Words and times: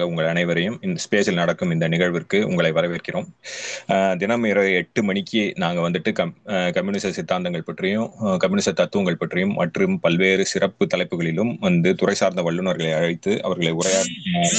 சார்பாக 0.00 0.10
உங்கள் 0.10 0.30
அனைவரையும் 0.32 0.78
இந்த 0.86 0.98
ஸ்பேஸில் 1.04 1.40
நடக்கும் 1.40 1.72
இந்த 1.74 1.86
நிகழ்விற்கு 1.92 2.38
உங்களை 2.50 2.70
வரவேற்கிறோம். 2.78 3.26
தினம் 4.20 4.44
இரவு 4.50 4.70
எட்டு 4.80 5.00
மணிக்கு 5.08 5.42
நாங்கள் 5.62 5.84
வந்துட்டு 5.86 6.10
கம் 6.18 6.34
கம்யூனிச 6.76 7.08
சித்தாந்தங்கள் 7.16 7.66
பற்றியும் 7.68 8.08
கம்யூனிச 8.42 8.72
தத்துவங்கள் 8.80 9.20
பற்றியும் 9.22 9.54
மற்றும் 9.60 9.94
பல்வேறு 10.04 10.44
சிறப்பு 10.52 10.86
தலைப்புகளிலும் 10.94 11.52
வந்து 11.66 11.90
துறை 12.00 12.14
சார்ந்த 12.20 12.44
வல்லுநர்களை 12.48 12.92
அழைத்து 12.98 13.32
அவர்களை 13.46 13.72
உரையா 13.80 14.00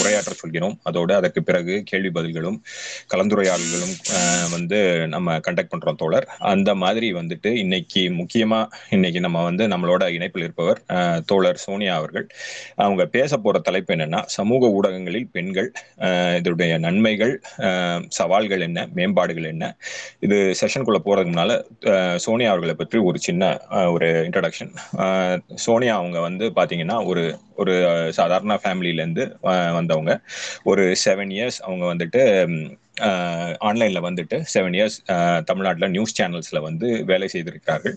உரையாற்ற 0.02 0.34
சொல்கிறோம். 0.42 0.76
அதோடு 0.90 1.14
அதற்கு 1.20 1.42
பிறகு 1.50 1.76
கேள்வி 1.92 2.12
பதில்களும் 2.18 2.58
கலந்துரையாடல்களும் 3.14 3.96
வந்து 4.56 4.80
நம்ம 5.16 5.38
கண்டக்ட் 5.48 5.74
பண்றோம் 5.74 6.00
தோழர். 6.02 6.28
அந்த 6.54 6.70
மாதிரி 6.84 7.10
வந்துட்டு 7.20 7.50
இன்னைக்கு 7.64 8.04
முக்கியமா 8.20 8.62
இன்னைக்கு 8.96 9.20
நம்ம 9.26 9.44
வந்து 9.50 9.64
நம்மளோட 9.74 10.04
இணைப்பில் 10.18 10.46
இருப்பவர் 10.48 10.80
தோழர் 11.30 11.64
சோனியா 11.66 11.94
அவர்கள். 12.02 12.28
அவங்க 12.84 13.04
பேச 13.18 13.38
போற 13.44 13.58
தலைப்பு 13.68 13.92
என்னன்னா 13.96 14.20
சமூக 14.38 14.70
ஊடகங்களில் 14.78 15.28
பெண்கள் 15.32 15.70
இதனுடைய 16.38 16.74
நன்மைகள் 16.78 17.34
சவால்கள் 18.10 18.66
என்ன 18.68 18.80
மேம்பாடுகள் 18.96 19.48
என்ன? 19.54 19.66
இது 20.20 20.38
செஷனுக்குள்ள 20.62 21.00
போறதுக்கு 21.06 21.58
சோனியா 22.20 22.50
அவர்களை 22.50 22.76
பற்றி 22.76 23.00
ஒரு 23.10 23.20
சின்ன 23.20 23.44
ஒரு 23.94 24.10
இன்ட்ரடக்ஷன் 24.28 24.74
சோனியா 25.66 25.96
அவங்க 25.96 26.20
வந்து 26.20 26.48
பாத்தீங்கன்னா 26.60 26.98
ஒரு 27.06 27.24
ஒரு 27.56 27.74
சாதாரண 28.14 28.54
ஃபேமிலியிலேருந்து 28.64 29.24
வந்தவங்க. 29.78 30.12
ஒரு 30.64 30.84
செவன் 31.06 31.34
இயர்ஸ் 31.38 31.60
அவங்க 31.68 31.86
வந்துட்டு 31.94 32.22
ஆன்லைனில் 33.68 34.04
வந்துட்டு 34.06 34.38
செவன் 34.54 34.76
இயர்ஸ் 34.78 34.98
தமிழ்நாட்டில் 35.50 35.92
நியூஸ் 35.94 36.16
சேனல்ஸில் 36.18 36.60
வந்து 36.66 36.88
வேலை 37.12 37.28
செய்திருக்கிறார்கள். 37.34 37.96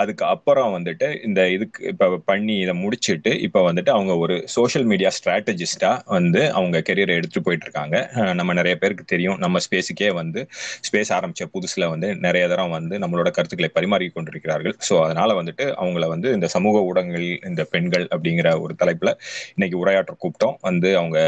அதுக்கு 0.00 0.24
அப்புறம் 0.32 0.72
வந்துட்டு 0.76 1.06
இந்த 1.28 1.40
இதுக்கு 1.54 1.80
இப்போ 1.92 2.06
பண்ணி 2.30 2.54
இதை 2.64 2.74
முடிச்சுட்டு 2.82 3.32
இப்போ 3.46 3.60
வந்துட்டு 3.68 3.90
அவங்க 3.96 4.12
ஒரு 4.24 4.34
சோஷியல் 4.56 4.86
மீடியா 4.92 5.10
ஸ்ட்ராட்டஜிஸ்டாக 5.18 5.96
வந்து 6.16 6.42
அவங்க 6.58 6.82
கெரியரை 6.88 7.14
எடுத்துகிட்டு 7.18 7.46
போயிட்டு 7.48 7.66
இருக்காங்க. 7.68 7.96
நம்ம 8.40 8.54
நிறைய 8.60 8.74
பேருக்கு 8.82 9.06
தெரியும். 9.14 9.38
நம்ம 9.44 9.62
ஸ்பேஸுக்கே 9.66 10.10
வந்து 10.20 10.42
ஸ்பேஸ் 10.88 11.12
ஆரம்பித்த 11.18 11.48
புதுசில் 11.56 11.90
வந்து 11.94 12.10
நிறைய 12.26 12.44
தரம் 12.52 12.76
வந்து 12.78 12.94
நம்மளோட 13.04 13.30
கருத்துக்களை 13.38 13.70
பரிமாறி 13.78 14.08
கொண்டிருக்கிறார்கள். 14.18 14.76
ஸோ 14.88 14.96
அதனால் 15.06 15.38
வந்துட்டு 15.40 15.66
அவங்கள 15.80 16.04
வந்து 16.14 16.30
இந்த 16.36 16.46
சமூக 16.56 16.84
ஊடகங்கள் 16.90 17.28
இந்த 17.50 17.64
பெண்கள் 17.74 18.06
அப்படிங்கிற 18.14 18.48
ஒரு 18.66 18.74
தலைப்பில் 18.82 19.12
இன்னைக்கு 19.56 19.76
உரையாற்ற 19.82 20.14
கூப்பிட்டோம். 20.22 20.56
வந்து 20.68 20.90
அவங்க 21.00 21.18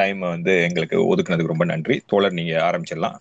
டைம் 0.00 0.20
வந்து 0.34 0.52
எங்களுக்கு 0.68 0.96
ஒதுக்குனதுக்கு 1.12 1.54
ரொம்ப 1.54 1.66
நன்றி. 1.72 1.85
தோழர் 2.06 2.32
நீங்க 2.32 2.58
ஆரம்பிச்சிடலாம். 2.58 3.16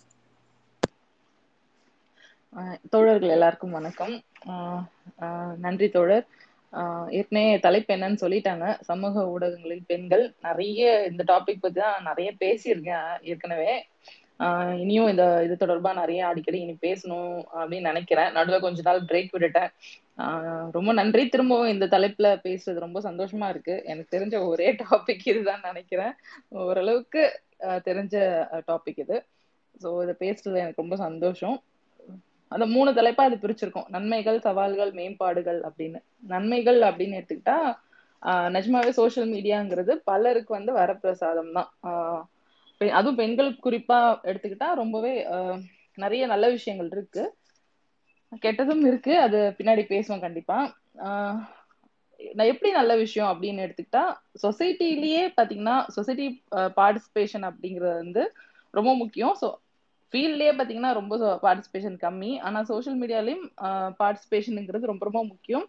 ஆஹ் 2.56 2.78
தோழர்கள் 2.90 3.30
எல்லாருக்கும் 3.30 3.72
வணக்கம். 3.72 4.22
ஆஹ் 4.46 4.86
ஆஹ் 5.20 5.58
நன்றி 5.58 5.90
தோழர். 5.90 6.26
ஆஹ் 6.74 7.10
ஏற்கனவே 7.10 7.60
தலைப்பு 7.60 7.94
என்னன்னு 7.94 8.18
சொல்லிட்டாங்க. 8.22 8.82
சமூக 8.82 9.30
ஊடகங்களில் 9.30 9.84
பெண்கள் 9.88 10.34
நிறைய 10.42 11.06
இந்த 11.06 11.24
டாபிக் 11.28 11.58
பத்தி 11.60 11.82
தான் 11.82 12.04
நிறைய 12.04 12.34
பேசியிருக்கேன் 12.40 13.22
ஏற்கனவே. 13.22 13.88
இனியும் 14.84 15.10
இந்த 15.12 15.26
இது 15.46 15.56
தொடர்பா 15.62 15.92
நிறைய 16.00 16.22
அடிக்கடி 16.30 16.58
இனி 16.64 16.74
பேசணும் 16.88 17.36
அப்படின்னு 17.60 17.90
நினைக்கிறேன். 17.92 18.32
நடுவில் 18.38 18.66
கொஞ்ச 18.66 18.82
நாள் 18.88 19.08
பிரேக் 19.12 19.34
விட்டுட்டேன். 19.36 19.72
ரொம்ப 20.78 20.90
நன்றி. 21.00 21.24
திரும்பவும் 21.34 21.72
இந்த 21.74 21.86
தலைப்புல 21.94 22.28
பேசுறது 22.48 22.86
ரொம்ப 22.86 23.00
சந்தோஷமா 23.08 23.48
இருக்கு. 23.54 23.76
எனக்கு 23.92 24.14
தெரிஞ்ச 24.16 24.36
ஒரே 24.52 24.68
டாபிக் 24.84 25.26
இதுதான் 25.32 25.66
நினைக்கிறேன். 25.70 26.14
ஓரளவுக்கு 26.66 27.24
தெரிஞ்ச 27.88 28.16
டாபிக் 28.70 29.02
இது. 29.06 29.18
ஸோ 29.84 29.90
இதை 30.04 30.16
பேசுறது 30.26 30.62
எனக்கு 30.64 30.84
ரொம்ப 30.84 30.98
சந்தோஷம். 31.06 31.58
அந்த 32.52 32.66
மூணு 32.76 32.90
தலைப்பா 33.00 33.24
அது 33.30 33.38
பிரிச்சிருக்கோம். 33.44 33.90
நன்மைகள் 33.96 34.38
சவால்கள் 34.46 34.92
மேம்பாடுகள் 35.00 35.60
அப்படின்னு. 35.70 36.00
நன்மைகள் 36.34 36.80
அப்படின்னு 36.90 37.18
எடுத்துக்கிட்டா 37.20 37.58
நிஜமாவே 38.56 38.92
சோஷியல் 39.00 39.28
மீடியாங்கிறது 39.34 39.94
பலருக்கு 40.10 40.52
வந்து 40.58 40.72
வரப்பிரசாதம் 40.78 41.52
தான் 41.58 41.70
அதுவும் 43.00 43.20
பெண்கள் 43.22 43.50
குறிப்பா 43.66 43.98
எடுத்துக்கிட்டா 44.30 44.70
ரொம்பவே 44.82 45.14
நிறைய 46.04 46.24
நல்ல 46.32 46.46
விஷயங்கள் 46.56 46.90
இருக்கு. 46.96 47.24
கெட்டதும் 48.46 48.84
இருக்கு. 48.90 49.14
அது 49.26 49.40
பின்னாடி 49.58 49.84
பேசுவோம் 49.92 50.24
கண்டிப்பா. 50.26 50.58
நான் 52.38 52.52
எப்படி 52.52 52.70
நல்ல 52.80 52.92
விஷயம் 53.04 53.30
அப்படின்னு 53.32 53.64
எடுத்துக்கிட்டா 53.66 54.04
சொசைட்டிலேயே 54.44 55.24
பாத்தீங்கன்னா 55.38 55.78
சொசைட்டி 55.96 56.26
பார்ட்டிசிபேஷன் 56.80 57.46
அப்படிங்கிறது 57.50 57.96
வந்து 58.04 58.24
ரொம்ப 58.74 58.92
முக்கியம். 59.02 59.36
ஸோ 59.42 59.48
ஃபீல்ட்லேயே 60.14 60.52
பார்த்தீங்கன்னா 60.56 60.92
ரொம்ப 61.00 61.16
பார்ட்டிசிபேஷன் 61.46 61.98
கம்மி. 62.06 62.32
ஆனால் 62.48 62.68
சோஷியல் 62.72 63.00
மீடியாலையும் 63.02 63.46
பார்ட்டிசிபேஷனுங்கிறது 64.02 64.92
ரொம்ப 64.92 65.06
ரொம்ப 65.10 65.22
முக்கியம். 65.32 65.66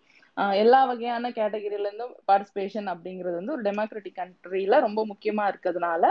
எல்லா 0.62 0.80
வகையான 0.90 1.28
கேட்டகரியிலேருந்தும் 1.36 2.14
பார்ட்டிசிபேஷன் 2.28 2.88
அப்படிங்கிறது 2.92 3.36
வந்து 3.40 3.54
ஒரு 3.54 3.62
டெமோக்ராட்டிக் 3.68 4.18
கண்ட்ரியில் 4.22 4.84
ரொம்ப 4.86 5.00
முக்கியமாக 5.12 5.50
இருக்கிறதுனால 5.52 6.04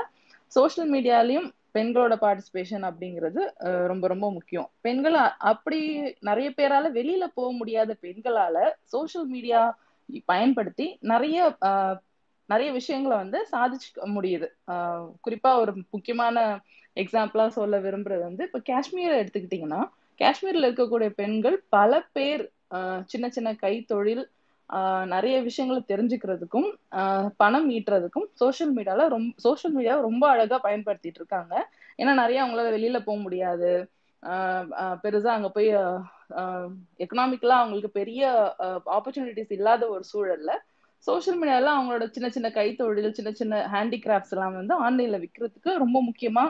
சோஷியல் 0.48 0.92
மீடியாலயும் 0.92 1.48
பெண்களோட 1.74 2.14
பார்ட்டிசிபேஷன் 2.22 2.86
அப்படிங்கிறது 2.90 3.42
ரொம்ப 3.88 4.08
ரொம்ப 4.08 4.32
முக்கியம். 4.32 4.72
பெண்கள் 4.82 5.14
அப்படி 5.52 5.80
நிறைய 6.20 6.50
பேரால 6.58 6.86
வெளியில 7.00 7.24
போக 7.34 7.52
முடியாத 7.52 7.96
பெண்களால 8.02 8.58
சோஷியல் 8.84 9.28
மீடியா 9.28 9.62
பயன்படுத்தி 10.26 10.98
நிறைய 11.02 11.56
ஆஹ் 11.62 11.98
நிறைய 12.50 12.72
விஷயங்களை 12.72 13.18
வந்து 13.18 13.40
சாதிச்சுக்க 13.52 14.06
முடியுது. 14.16 14.48
ஆஹ் 14.72 15.08
குறிப்பா 15.26 15.60
ஒரு 15.60 15.74
முக்கியமான 15.92 16.38
எக்ஸாம்பிளா 16.96 17.48
சொல்ல 17.48 17.80
விரும்புறது 17.80 18.20
வந்து 18.20 18.44
இப்ப 18.44 18.62
காஷ்மீரை 18.70 19.16
எடுத்துக்கிட்டீங்கன்னா 19.22 19.82
காஷ்மீர்ல 20.20 20.68
இருக்கக்கூடிய 20.68 21.10
பெண்கள் 21.10 21.58
பல 21.70 22.02
பேர் 22.14 22.44
சின்ன 23.06 23.30
சின்ன 23.30 23.50
கைத்தொழில் 23.54 24.24
நிறைய 25.06 25.42
விஷயங்களை 25.42 25.82
தெரிஞ்சுக்கிறதுக்கும் 25.88 26.68
ஆஹ் 26.92 27.28
பணம் 27.38 27.70
ஈட்டுறதுக்கும் 27.70 28.28
சோஷியல் 28.34 28.74
மீடியால 28.76 29.08
ரொம்ப 29.08 29.34
சோஷியல் 29.38 29.76
மீடியாவை 29.78 30.02
ரொம்ப 30.02 30.24
அழகா 30.30 30.60
பயன்படுத்திட்டு 30.64 31.22
இருக்காங்க. 31.22 31.54
ஏன்னா 31.98 32.14
நிறைய 32.14 32.44
அவங்களால 32.44 32.72
வெளியில 32.74 33.00
போக 33.04 33.18
முடியாது. 33.20 33.72
ஆஹ் 34.24 34.68
பெருசா 35.04 35.32
அங்க 35.32 35.50
போய் 35.50 35.70
எக்கனாமிக்கலா 37.00 37.58
அவங்களுக்கு 37.58 37.92
பெரிய 37.92 38.22
ஆப்பர்ச்சுனிட்டிஸ் 38.98 39.52
இல்லாத 39.52 39.88
ஒரு 39.88 40.04
சூழல்ல 40.14 40.52
சோஷியல் 41.08 41.40
மீடியால 41.42 41.72
அவங்களோட 41.76 42.10
சின்ன 42.10 42.28
சின்ன 42.30 42.48
கைத்தொழில் 42.50 43.12
சின்ன 43.12 43.32
சின்ன 43.32 43.70
ஹேண்டிகிராஃப்ட்ஸ் 43.74 44.34
எல்லாம் 44.34 44.56
வந்து 44.56 44.76
ஆன்லைன்ல 44.86 45.18
விற்கிறதுக்கு 45.20 45.72
ரொம்ப 45.78 45.98
முக்கியமா 46.02 46.46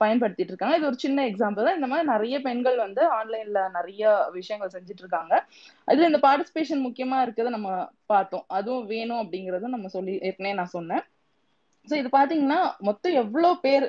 பயன்படுத்திட்டு 0.00 0.52
இருக்காங்க 0.52 0.76
இது 0.78 0.88
ஒரு 0.90 0.98
சின்ன 1.04 1.24
எக்ஸாம்பிள் 1.30 1.66
தான். 1.66 1.78
இந்த 1.78 1.88
மாதிரி 1.90 2.06
நிறைய 2.12 2.36
பெண்கள் 2.46 2.76
வந்து 2.84 3.02
ஆன்லைன்ல 3.18 3.60
நிறைய 3.76 4.02
விஷயங்கள் 4.38 4.74
செஞ்சுட்டு 4.74 5.02
இருக்காங்க 5.04 5.34
அதுல 5.88 6.08
இந்த 6.10 6.20
பார்ட்டிசிபேஷன் 6.26 6.84
முக்கியமா 6.86 7.18
இருக்கிறத 7.24 7.52
நம்ம 7.56 7.70
பார்த்தோம். 8.12 8.46
அதுவும் 8.58 8.88
வேணும் 8.94 9.22
அப்படிங்கறத 9.22 9.74
நம்ம 9.76 9.90
சொல்லி 9.96 10.14
ஏற்கனவே 10.28 10.58
நான் 10.60 10.74
சொன்னேன். 10.78 11.04
ஸோ 11.88 11.94
இது 12.00 12.10
பாத்தீங்கன்னா 12.18 12.60
மொத்தம் 12.88 13.16
எவ்வளவு 13.22 13.62
பேர் 13.66 13.86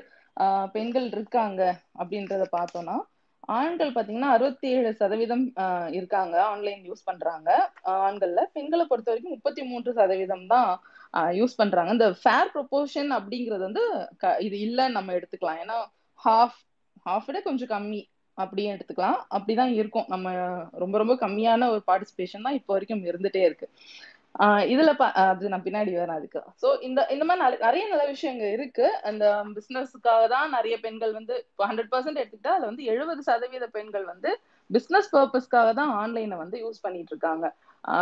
பெண்கள் 0.73 1.05
இருக்காங்க 1.15 1.61
அப்படின்றத 1.99 2.45
பார்த்தோம்னா 2.57 2.95
ஆண்கள் 3.45 3.91
பாத்தீங்கன்னா 3.91 4.19
அறுபத்தி 4.19 4.69
ஏழு 4.69 4.93
சதவீதம் 4.93 5.53
இருக்காங்க. 5.91 6.43
ஆன்லைன் 6.43 6.91
யூஸ் 6.91 7.03
பண்றாங்க. 7.03 7.71
ஆண்கள்ல 7.85 8.43
பெண்களை 8.53 8.85
பொறுத்த 8.85 9.11
வரைக்கும் 9.11 9.31
முப்பத்தி 9.31 9.63
மூன்று 9.63 9.93
சதவீதம் 9.93 10.47
தான் 10.47 10.81
யூஸ் 11.13 11.53
பண்றாங்க. 11.55 11.91
இந்த 11.91 12.15
ஃபேர் 12.23 12.51
ப்ரொபோர்ஷன் 12.53 13.11
அப்படிங்கிறது 13.11 13.57
வந்து 13.57 14.09
க- 14.17 14.37
இது 14.39 14.57
இல்லைன்னு 14.57 14.91
நம்ம 14.91 15.13
எடுத்துக்கலாம். 15.13 15.55
ஏன்னா 15.65 15.85
ஹாஃப் 16.25 16.57
ஹாஃப் 17.05 17.25
விட 17.25 17.41
கொஞ்சம் 17.41 17.67
கம்மி 17.67 18.05
அப்படியே 18.33 18.73
எடுத்துக்கலாம். 18.73 19.15
அப்படிதான் 19.35 19.73
இருக்கும். 19.73 20.05
நம்ம 20.07 20.31
ரொம்ப 20.71 20.97
ரொம்ப 20.97 21.13
கம்மியான 21.13 21.69
ஒரு 21.69 21.83
பார்ட்டிசிபேஷன் 21.87 22.41
தான் 22.43 22.53
இப்போ 22.53 22.73
வரைக்கும் 22.73 23.03
இருந்துட்டே 23.03 23.37
இருக்கு. 23.37 23.69
இதுல 24.39 24.91
பா- 24.99 25.11
அது 25.11 25.49
நான் 25.49 25.63
பின்னாடி 25.63 25.91
வரேன் 25.97 26.17
அதுக்கு. 26.17 26.43
சோ 26.61 26.81
இந்த 26.81 27.07
இந்த 27.09 27.25
மாதிரி 27.25 27.45
நிறைய- 27.45 27.65
நிறைய 27.65 27.87
நல்ல 27.87 28.05
விஷயங்கள் 28.05 28.51
இருக்கு. 28.51 28.99
அந்த 29.03 29.43
பிசினஸுக்காக 29.55 30.27
தான் 30.27 30.49
நிறைய 30.49 30.79
பெண்கள் 30.79 31.13
வந்து 31.13 31.47
ஹண்ட்ரட் 31.57 31.91
பர்சன்ட் 31.91 32.21
எடுத்துக்கிட்டா 32.21 32.47
அதுல 32.47 32.65
வந்து 32.65 32.83
எழுபது 32.83 33.23
சதவீத 33.23 33.67
பெண்கள் 33.67 34.05
வந்து 34.05 34.39
பிசினஸ் 34.69 35.15
பர்பஸ்க்காக 35.15 35.73
தான் 35.73 35.93
ஆன்லைனை 36.01 36.37
வந்து 36.37 36.69
யூஸ் 36.69 36.81
பண்ணிட்டு 36.81 37.11
இருக்காங்க. 37.11 37.55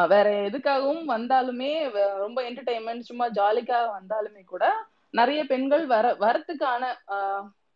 வேற 0.08 0.32
எதுக்காகவும் 0.50 1.08
வந்தாலுமே 1.10 1.72
ரொம்ப 2.18 2.42
என்டர்டைன்மெண்ட் 2.42 3.00
சும்மா 3.00 3.28
ஜாலிக்காக 3.30 3.90
வந்தாலுமே 3.98 4.44
கூட 4.46 4.66
நிறைய 5.10 5.44
பெண்கள் 5.44 5.86
வர 5.86 6.16
வரத்துக்கான 6.20 6.84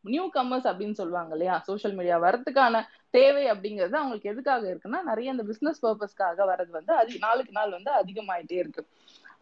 நியூ 0.07 0.25
கம்மர்ஸ் 0.33 0.67
அப்படின்னு 0.69 0.99
சொல்லுவாங்க 1.01 1.31
இல்லையா? 1.31 1.55
சோஷியல் 1.59 1.95
மீடியா 1.95 2.17
வரத்துக்கான 2.21 2.81
தேவை 3.09 3.43
அப்படிங்கிறது 3.51 3.95
அவங்களுக்கு 3.95 4.29
எதுக்காக 4.29 4.63
இருக்குன்னா 4.71 5.01
நிறைய 5.01 5.31
இந்த 5.31 5.43
பிசினஸ் 5.43 5.83
பர்பஸ்க்காக 5.85 6.47
வர்றது 6.51 6.71
வந்து 6.71 6.93
அதிக 6.93 7.17
நாளுக்கு 7.19 7.51
நாள் 7.51 7.75
வந்து 7.77 7.91
அதிகமாயிட்டே 8.01 8.57
இருக்கு. 8.63 8.83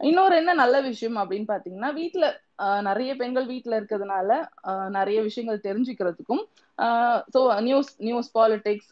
இன்னொரு 0.00 0.34
என்ன 0.36 0.54
நல்ல 0.54 0.76
விஷயம் 0.80 1.16
அப்படின்னு 1.16 1.48
பாத்தீங்கன்னா 1.48 1.90
வீட்ல 1.92 2.24
ஆஹ் 2.62 2.82
நிறைய 2.82 3.10
பெண்கள் 3.16 3.46
வீட்டுல 3.46 3.76
இருக்கிறதுனால 3.78 4.30
நிறைய 4.88 5.18
விஷயங்கள் 5.22 5.64
தெரிஞ்சுக்கிறதுக்கும் 5.68 6.42
ஸோ 7.34 7.40
நியூஸ் 7.60 7.90
நியூஸ் 7.98 8.30
பாலிடிக்ஸ் 8.38 8.90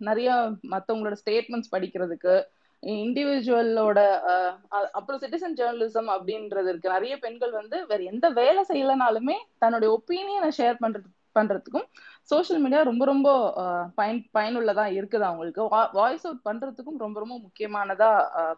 நிறைய 0.00 0.30
மற்றவங்களோட 0.70 1.16
ஸ்டேட்மெண்ட்ஸ் 1.22 1.72
படிக்கிறதுக்கு 1.72 2.34
இண்டிவிஜுவலோட 2.82 3.98
அப்புறம் 4.98 5.20
சிட்டிசன் 5.22 5.58
ஜேர்னலிசம் 5.58 6.08
அப்படின்றது 6.14 6.68
இருக்கு. 6.72 6.94
நிறைய 6.94 7.14
பெண்கள் 7.24 7.52
வந்து 7.58 7.76
வேற 7.90 8.00
எந்த 8.12 8.26
வேலை 8.38 8.62
செய்யலனாலுமே 8.70 9.36
தன்னுடைய 9.58 9.90
ஒப்பீனியனை 9.98 10.50
ஷேர் 10.58 10.82
பண்றது 10.84 11.10
பண்றதுக்கும் 11.36 11.84
சோஷியல் 12.30 12.62
மீடியா 12.62 12.80
ரொம்ப 12.88 13.04
ரொம்ப 13.10 13.28
பயன் 13.98 14.18
பயனுள்ளதா 14.38 14.84
இருக்குது 14.96 15.26
அவங்களுக்கு? 15.28 15.62
வாய்ஸ் 15.98 16.26
அவுட் 16.26 16.42
பண்றதுக்கும் 16.48 16.98
ரொம்ப 17.04 17.16
ரொம்ப 17.20 17.36
முக்கியமானதா 17.44 18.10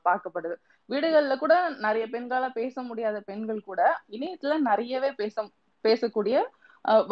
பார்க்கப்படுது. 0.09 0.57
வீடுகள்ல 0.89 1.35
கூட 1.43 1.55
நிறைய 1.87 2.07
பெண்களால 2.15 2.49
பேச 2.59 2.83
முடியாத 2.89 3.21
பெண்கள் 3.31 3.61
கூட 3.69 3.83
இணையத்துல 4.17 4.57
நிறையவே 4.69 5.11
பேச 5.21 5.45
பேசக்கூடிய 5.85 6.37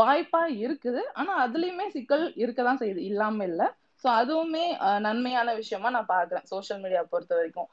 வாய்ப்பா 0.01 0.43
இருக்குது. 0.65 1.03
ஆனா 1.21 1.33
அதுலயுமே 1.45 1.87
சிக்கல் 1.97 2.27
இருக்கதான் 2.43 2.81
செய்யுது. 2.83 3.03
இல்லாம 3.11 3.45
இல்லை. 3.45 3.69
ஸோ 4.03 4.09
அதுவுமே 4.21 4.65
நன்மையான 5.07 5.49
விஷயமா 5.61 5.89
நான் 5.97 6.13
பாக்குறேன் 6.15 6.47
சோஷியல் 6.53 6.83
மீடியா 6.85 7.03
பொறுத்த 7.13 7.33
வரைக்கும். 7.39 7.69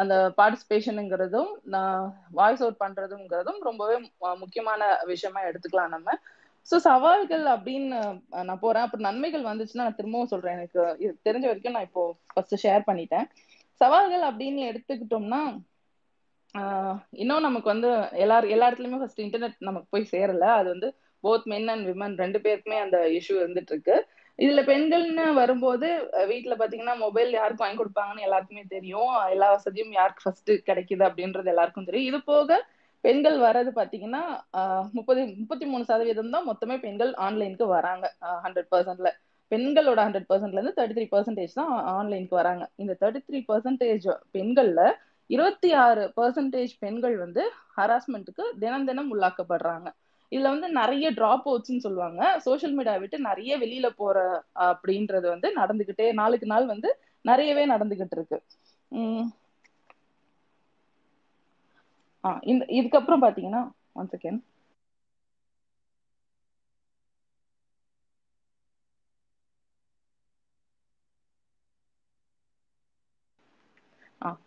அந்த 0.00 0.14
பார்ட்டிசிபேஷனுங்கிறதும் 0.38 1.50
நான் 1.74 2.00
வாய்ஸ் 2.38 2.62
அவுட் 2.64 2.82
பண்றதுங்கிறதும் 2.84 3.60
ரொம்பவே 3.68 3.96
முக்கியமான 4.42 4.80
விஷயமா 5.12 5.42
எடுத்துக்கலாம் 5.50 5.94
நம்ம. 5.96 6.16
ஸோ 6.68 6.76
சவால்கள் 6.86 7.44
அப்படின்னு 7.54 7.98
நான் 8.48 8.62
போறேன். 8.64 8.84
அப்புறம் 8.86 9.06
நன்மைகள் 9.08 9.48
வந்துச்சுன்னா 9.50 9.86
நான் 9.86 9.98
திரும்பவும் 10.00 10.32
சொல்றேன். 10.32 10.56
எனக்கு 10.58 10.80
இது 11.04 11.12
தெரிஞ்ச 11.28 11.46
வரைக்கும் 11.50 11.76
நான் 11.76 11.88
இப்போ 11.88 12.02
ஃபர்ஸ்ட் 12.32 12.56
ஷேர் 12.64 12.88
பண்ணிட்டேன். 12.88 13.26
சவால்கள் 13.80 14.24
அப்படின்னு 14.30 14.62
எடுத்துக்கிட்டோம்னா 14.70 15.40
இன்னும் 17.22 17.46
நமக்கு 17.46 17.68
வந்து 17.72 17.88
எல்லா 18.24 18.36
எல்லா 18.54 18.68
இடத்துலயுமே 18.68 19.00
ஃபர்ஸ்ட் 19.00 19.24
இன்டர்நெட் 19.24 19.66
நமக்கு 19.68 19.88
போய் 19.94 20.10
சேரல. 20.12 20.46
அது 20.60 20.68
வந்து 20.74 20.88
போத் 21.24 21.46
மென் 21.52 21.68
அண்ட் 21.72 21.86
விமன் 21.90 22.14
ரெண்டு 22.22 22.38
பேருக்குமே 22.44 22.78
அந்த 22.84 22.98
இஷ்யூ 23.18 23.36
இருந்துட்டு 23.42 23.72
இருக்கு 23.74 23.96
இதுல 24.38 24.60
பெண்கள்னு 24.70 25.24
வரும்போது 25.38 25.88
வீட்டுல 26.30 26.54
பாத்தீங்கன்னா 26.58 26.96
மொபைல் 27.04 27.30
யாருக்கு 27.38 27.64
வாங்கி 27.64 27.78
கொடுப்பாங்கன்னு 27.80 28.26
எல்லாருக்குமே 28.26 28.64
தெரியும். 28.74 29.14
எல்லா 29.34 29.48
வசதியும் 29.54 29.94
யாருக்கு 29.98 30.24
ஃபர்ஸ்ட் 30.24 30.52
கிடைக்குது 30.68 31.04
அப்படின்றது 31.08 31.52
எல்லாருக்கும் 31.54 31.88
தெரியும். 31.88 32.10
இது 32.10 32.20
போக 32.32 32.58
பெண்கள் 33.06 33.38
வர்றது 33.46 33.70
பாத்தீங்கன்னா 33.80 34.22
முப்பது 34.98 35.20
முப்பத்தி 35.40 35.66
மூணு 35.72 35.84
சதவீதம் 35.90 36.34
தான் 36.36 36.48
மொத்தமே 36.50 36.76
பெண்கள் 36.84 37.12
ஆன்லைனுக்கு 37.26 37.66
வராங்க. 37.76 38.06
ஹண்ட்ரட் 38.44 38.70
பர்சன்ட்ல 38.74 39.10
பெண்களோட 39.52 39.98
ஹண்ட்ரட் 40.06 40.30
பர்சன்ட்ல 40.30 40.58
இருந்து 40.58 40.76
தேர்ட்டி 40.78 40.96
த்ரீ 40.96 41.06
பர்சன்டேஜ் 41.12 41.58
தான் 41.60 41.70
ஆன்லைனுக்கு 41.98 42.36
வராங்க. 42.40 42.64
இந்த 42.82 42.92
தேர்ட்டி 43.02 43.22
த்ரீ 43.28 43.40
பர்சன்டேஜ் 43.50 44.08
பெண்கள்ல 44.36 44.82
இருபத்தி 45.30 45.70
ஆறு 45.84 46.02
பர்சன்டேஜ் 46.18 46.74
பெண்கள் 46.84 47.16
வந்து 47.24 47.42
ஹராஸ்மெண்ட்டுக்கு 47.78 48.44
தினம் 48.62 48.86
தினம் 48.90 49.10
உள்ளாக்கப்படுறாங்க. 49.14 49.88
இதுல 50.32 50.50
வந்து 50.54 50.68
நிறைய 50.78 51.06
டிராப் 51.18 51.46
அவுட்ஸ்னு 51.50 51.84
சொல்லுவாங்க. 51.86 52.20
சோஷியல் 52.46 52.74
மீடியா 52.78 52.94
விட்டு 53.02 53.18
நிறைய 53.28 53.52
வெளியில 53.62 53.88
போற 54.00 54.16
அப்படின்றது 54.68 55.26
வந்து 55.34 55.50
நடந்துகிட்டே 55.60 56.06
நாளுக்கு 56.20 56.46
நாள் 56.46 56.66
வந்து 56.72 56.90
நிறையவே 57.24 57.64
நடந்துகிட்டு 57.74 58.16
இருக்கு. 58.18 58.38
உம் 58.92 59.26
இந்த 62.52 62.62
இதுக்கப்புறம் 62.78 63.24
பாத்தீங்கன்னா 63.24 63.62
ஒன் 64.00 64.10
செகண்ட் 64.14 64.40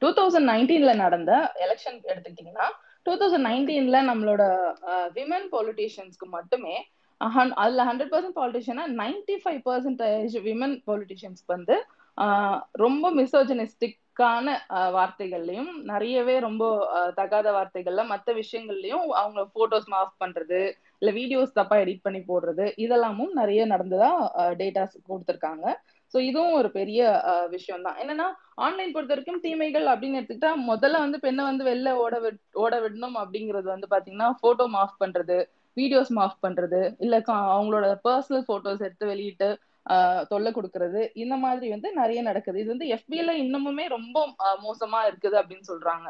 டூ 0.01 0.07
தௌசண்ட் 0.17 0.49
நைன்டீன்ல 0.51 0.93
நடந்த 1.01 1.31
எலெக்ஷன் 1.65 1.99
எடுத்துக்கிட்டீங்கன்னா 2.11 2.67
டூ 3.05 3.13
தௌசண்ட் 3.19 3.47
நைன்டீன்ல 3.47 3.99
நம்மளோட 4.07 4.43
விமன் 5.15 5.47
பொலிட்டீஷியன்ஸ்க்கு 5.53 6.27
மட்டுமே 6.35 6.75
அதுல 7.61 7.81
ஹண்ட்ரட் 7.87 8.11
பர்சன்ட் 8.11 8.37
பாலிட்டிஷியனா 8.37 8.83
நைன்டி 8.99 9.35
ஃபைவ் 9.41 9.59
பர்சன்டேஜ் 9.65 10.35
விமன் 10.45 10.77
பொலிட்டிஷியன்ஸ்க்கு 10.87 11.55
வந்து 11.55 11.75
ஆஹ், 12.17 12.55
ரொம்ப 12.81 13.05
மிசோஜனிஸ்டிக்கான 13.17 14.47
வார்த்தைகள்லயும் 14.95 15.69
நிறையவே 15.91 16.35
ரொம்ப 16.39 16.63
தகாத 17.19 17.47
வார்த்தைகள்ல 17.53 18.03
மற்ற 18.09 18.33
விஷயங்கள்லயும் 18.39 19.05
அவங்க 19.21 19.41
போட்டோஸ் 19.55 19.87
மாஃப் 19.89 20.19
பண்றது 20.19 20.59
இல்ல 21.01 21.11
வீடியோஸ் 21.17 21.55
தப்பா 21.55 21.77
எடிட் 21.83 22.03
பண்ணி 22.03 22.21
போடுறது 22.27 22.65
இதெல்லாமும் 22.83 23.33
நிறைய 23.33 23.61
நடந்ததா 23.71 24.11
டேட்டாஸ் 24.59 24.97
கொடுத்துருக்காங்க. 25.07 25.65
ஸோ 26.13 26.19
இதுவும் 26.21 26.53
ஒரு 26.53 26.69
பெரிய 26.71 27.01
விஷயம் 27.49 27.81
தான் 27.81 27.97
என்னன்னா 28.01 28.27
ஆன்லைன் 28.57 28.93
பொறுத்த 28.93 29.13
வரைக்கும் 29.13 29.41
தீமைகள் 29.41 29.85
அப்படின்னு 29.85 30.19
எடுத்துக்கிட்டா 30.19 30.53
முதல்ல 30.67 30.99
வந்து 30.99 31.19
பெண்ணை 31.19 31.43
வந்து 31.43 31.63
வெளில 31.63 31.91
ஓட 31.97 32.19
விட் 32.19 32.39
ஓட 32.55 32.79
விடணும் 32.79 33.17
அப்படிங்கிறது 33.21 33.67
வந்து 33.69 33.87
பாத்தீங்கன்னா 33.89 34.29
போட்டோ 34.41 34.65
மாஃப் 34.73 34.95
பண்றது 34.99 35.37
வீடியோஸ் 35.77 36.11
மாஃப் 36.11 36.41
பண்றது 36.43 36.79
இல்ல 36.97 37.19
கா- 37.19 37.51
அவங்களோட 37.53 37.85
பர்சனல் 38.03 38.47
போட்டோஸ் 38.47 38.81
எடுத்து 38.81 39.05
வெளியிட்டு 39.05 39.49
தொல்லை 40.29 40.51
கொடுக்கறது 40.51 41.01
இந்த 41.13 41.35
மாதிரி 41.37 41.67
வந்து 41.69 41.89
நிறைய 41.93 42.19
நடக்குது. 42.21 42.59
இது 42.59 42.69
வந்து 42.69 42.87
எஃபில 42.87 43.31
இன்னமுமே 43.41 43.85
ரொம்ப 43.89 44.17
மோசமா 44.63 44.99
இருக்குது 45.09 45.39
அப்படின்னு 45.41 45.65
சொல்றாங்க. 45.67 46.07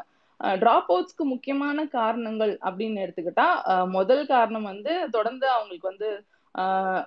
டிராப் 0.58 0.90
அவுட்ஸ்க்கு 0.92 1.24
முக்கியமான 1.24 1.84
காரணங்கள் 1.92 2.58
அப்படின்னு 2.62 3.02
எடுத்துக்கிட்டா 3.04 3.46
முதல் 3.90 4.26
காரணம் 4.26 4.62
வந்து 4.62 4.92
தொடர்ந்து 5.10 5.46
அவங்களுக்கு 5.48 5.88
வந்து 5.88 6.08
ஆஹ் 6.54 7.02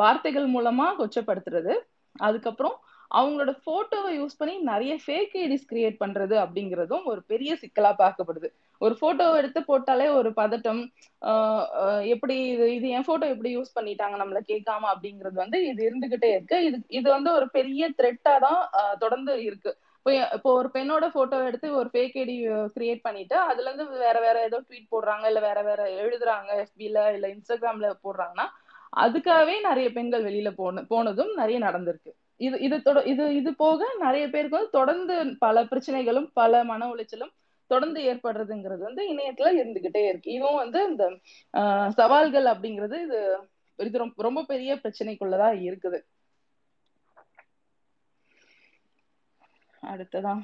வார்த்தைகள் 0.00 0.46
மூலமா 0.56 0.86
கொச்சப்படுத்துறது. 1.00 1.74
அதுக்கப்புறம் 2.16 2.76
அவங்களோட 3.10 3.50
போட்டோவை 3.66 4.10
யூஸ் 4.16 4.38
பண்ணி 4.40 4.54
நிறைய 4.70 4.92
ஃபேக் 5.04 5.34
ஐடிஸ் 5.42 5.68
கிரியேட் 5.70 5.96
பண்றது 6.02 6.34
அப்படிங்கிறதும் 6.42 7.04
ஒரு 7.10 7.20
பெரிய 7.32 7.52
சிக்கலா 7.62 7.92
பார்க்கப்படுது. 8.02 8.48
ஒரு 8.80 8.94
போட்டோவை 9.02 9.36
எடுத்து 9.40 9.60
போட்டாலே 9.70 10.06
ஒரு 10.18 10.30
பதட்டம் 10.40 10.82
எப்படி 12.14 12.36
இது 12.52 12.66
இது 12.76 12.88
என் 12.96 13.08
போட்டோ 13.08 13.26
எப்படி 13.34 13.50
யூஸ் 13.56 13.76
பண்ணிட்டாங்க 13.78 14.16
நம்மள 14.22 14.40
கேட்காம 14.52 14.88
அப்படிங்கிறது 14.94 15.36
வந்து 15.44 15.60
இது 15.70 15.80
இருந்துகிட்டே 15.88 16.30
இருக்கு. 16.36 16.58
இது 16.68 16.78
இது 16.98 17.08
வந்து 17.16 17.32
ஒரு 17.38 17.48
பெரிய 17.56 17.88
த்ரெட்டா 18.00 18.34
தான் 18.46 18.60
தொடர்ந்து 19.04 19.34
இருக்கு. 19.48 19.72
இப்போ 19.98 20.12
இப்போ 20.36 20.50
ஒரு 20.58 20.68
பெண்ணோட 20.74 21.04
போட்டோ 21.16 21.38
எடுத்து 21.48 21.68
ஒரு 21.78 21.88
ஃபேக் 21.94 22.14
ஐடி 22.22 22.36
கிரியேட் 22.76 23.02
பண்ணிட்டு 23.06 23.36
அதுல 23.48 23.68
இருந்து 23.68 23.86
வேற 24.06 24.16
வேற 24.26 24.36
ஏதோ 24.48 24.58
ட்வீட் 24.68 24.92
போடுறாங்க 24.94 25.24
இல்ல 25.30 25.40
வேற 25.48 25.60
வேற 25.70 25.82
எழுதுறாங்க 26.02 26.50
எஃபில 26.64 27.00
இல்ல 27.16 27.26
இன்ஸ்டாகிராம்ல 27.34 27.88
போடுறாங்கன்னா 28.06 28.46
அதுக்காகவே 28.96 29.60
நிறைய 29.60 29.92
பெண்கள் 29.92 30.24
வெளியில 30.24 30.50
போன 30.50 30.82
போனதும் 30.82 31.32
நிறைய 31.34 31.58
நடந்திருக்கு. 31.60 32.10
இது 32.36 32.60
இது 32.60 32.82
தொட 32.82 33.02
இது 33.02 33.34
இது 33.34 33.54
போக 33.54 33.86
நிறைய 33.98 34.28
பேருக்கு 34.28 34.56
வந்து 34.56 34.70
தொடர்ந்து 34.70 35.36
பல 35.38 35.64
பிரச்சனைகளும் 35.64 36.28
பல 36.32 36.64
மன 36.64 36.94
உளைச்சலும் 36.94 37.32
தொடர்ந்து 37.66 38.02
ஏற்படுறதுங்கிறது 38.02 38.78
வந்து 38.78 39.14
இணையத்துல 39.14 39.50
இருந்துகிட்டே 39.60 40.08
இருக்கு. 40.08 40.30
இதுவும் 40.32 40.56
வந்து 40.56 40.84
இந்த 40.84 41.04
ஆஹ் 41.54 41.88
சவால்கள் 41.88 42.44
அப்படிங்கிறது 42.44 42.98
இது 43.02 43.18
இது 43.78 43.98
ரொம்ப 44.16 44.44
பெரிய 44.44 44.74
பிரச்சனைக்குள்ளதா 44.74 45.50
இருக்குது. 45.68 45.98
அடுத்ததான் 49.82 50.42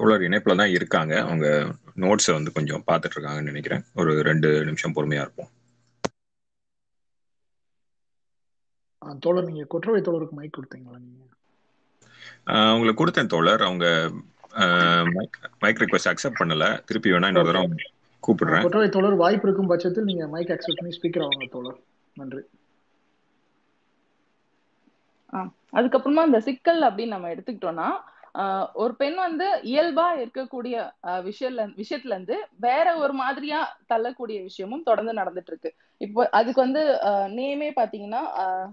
தோழர் 0.00 0.20
இணைப்புல 0.20 0.56
தான் 0.56 0.68
இருக்காங்க. 0.68 1.20
அவங்க 1.20 1.74
நோட்ஸை 1.96 2.32
வந்து 2.32 2.52
கொஞ்சம் 2.52 2.84
பார்த்துட்டு 2.86 3.16
இருக்காங்கன்னு 3.16 3.42
நினைக்கிறேன். 3.42 3.84
ஒரு 3.94 4.22
ரெண்டு 4.22 4.64
நிமிஷம் 4.64 4.94
பொறுமையா 4.94 5.20
இருப்போம். 5.20 5.48
ஆ, 9.06 9.16
தோழர் 9.20 9.44
நீங்க 9.44 9.64
கொற்றவை 9.64 10.00
தோழருக்கு 10.00 10.30
மைக் 10.30 10.58
கொடுத்தீங்களா 10.58 10.98
நீங்க? 10.98 11.24
ஆஹ் 12.46 12.74
உங்களுக்கு 12.74 13.06
கொடுத்தேன் 13.06 13.26
தோழர். 13.26 13.62
அவங்க 13.62 14.10
மைக் 15.58 15.78
ரிக்வஸ்ட் 15.78 16.08
அக்செப்ட் 16.08 16.40
பண்ணல. 16.40 16.84
திருப்பி 16.84 17.10
வேணா 17.10 17.26
இன்னொரு 17.26 17.46
தடவை 17.46 17.68
கூப்பிடுறேன். 18.26 18.62
கொற்றவை 18.62 18.88
தோழர் 18.88 19.14
வாய்ப்பு 19.14 19.42
இருக்கும் 19.42 19.66
பட்சத்தில் 19.66 20.04
நீங்க 20.04 20.28
மைக் 20.28 20.48
அக்செப்ட் 20.48 20.76
பண்ணி 20.76 20.98
ஸ்பீக்கர் 20.98 21.28
ஆகுங்க 21.28 21.50
தோழர். 21.50 21.80
நன்றி. 22.14 22.40
ஆஹ் 25.32 25.52
அதுக்கப்புறமா 25.72 26.26
இந்த 26.26 26.40
சிக்கல் 26.40 26.82
அப்படின்னு 26.82 27.06
நம்ம 27.06 27.28
எடுத்துக்கிட்டோம்னா 27.28 27.88
ஒரு 28.80 28.92
பெண் 28.96 29.16
வந்து 29.18 29.46
இயல்பா 29.70 30.06
இருக்கக்கூடிய 30.16 30.76
விஷயல 31.26 31.64
விஷயத்துல 31.78 32.14
இருந்து 32.14 32.36
வேற 32.58 32.86
ஒரு 32.96 33.14
மாதிரியா 33.14 33.60
தள்ளக்கூடிய 33.86 34.38
விஷயமும் 34.42 34.82
தொடர்ந்து 34.82 35.14
நடந்துட்டு 35.14 35.52
இருக்கு 35.52 35.72
இப்போ 36.00 36.22
அதுக்கு 36.38 36.60
வந்து 36.60 36.82
நேமே 37.34 37.70
பாத்தீங்கன்னா 37.76 38.22
ஆஹ் 38.42 38.70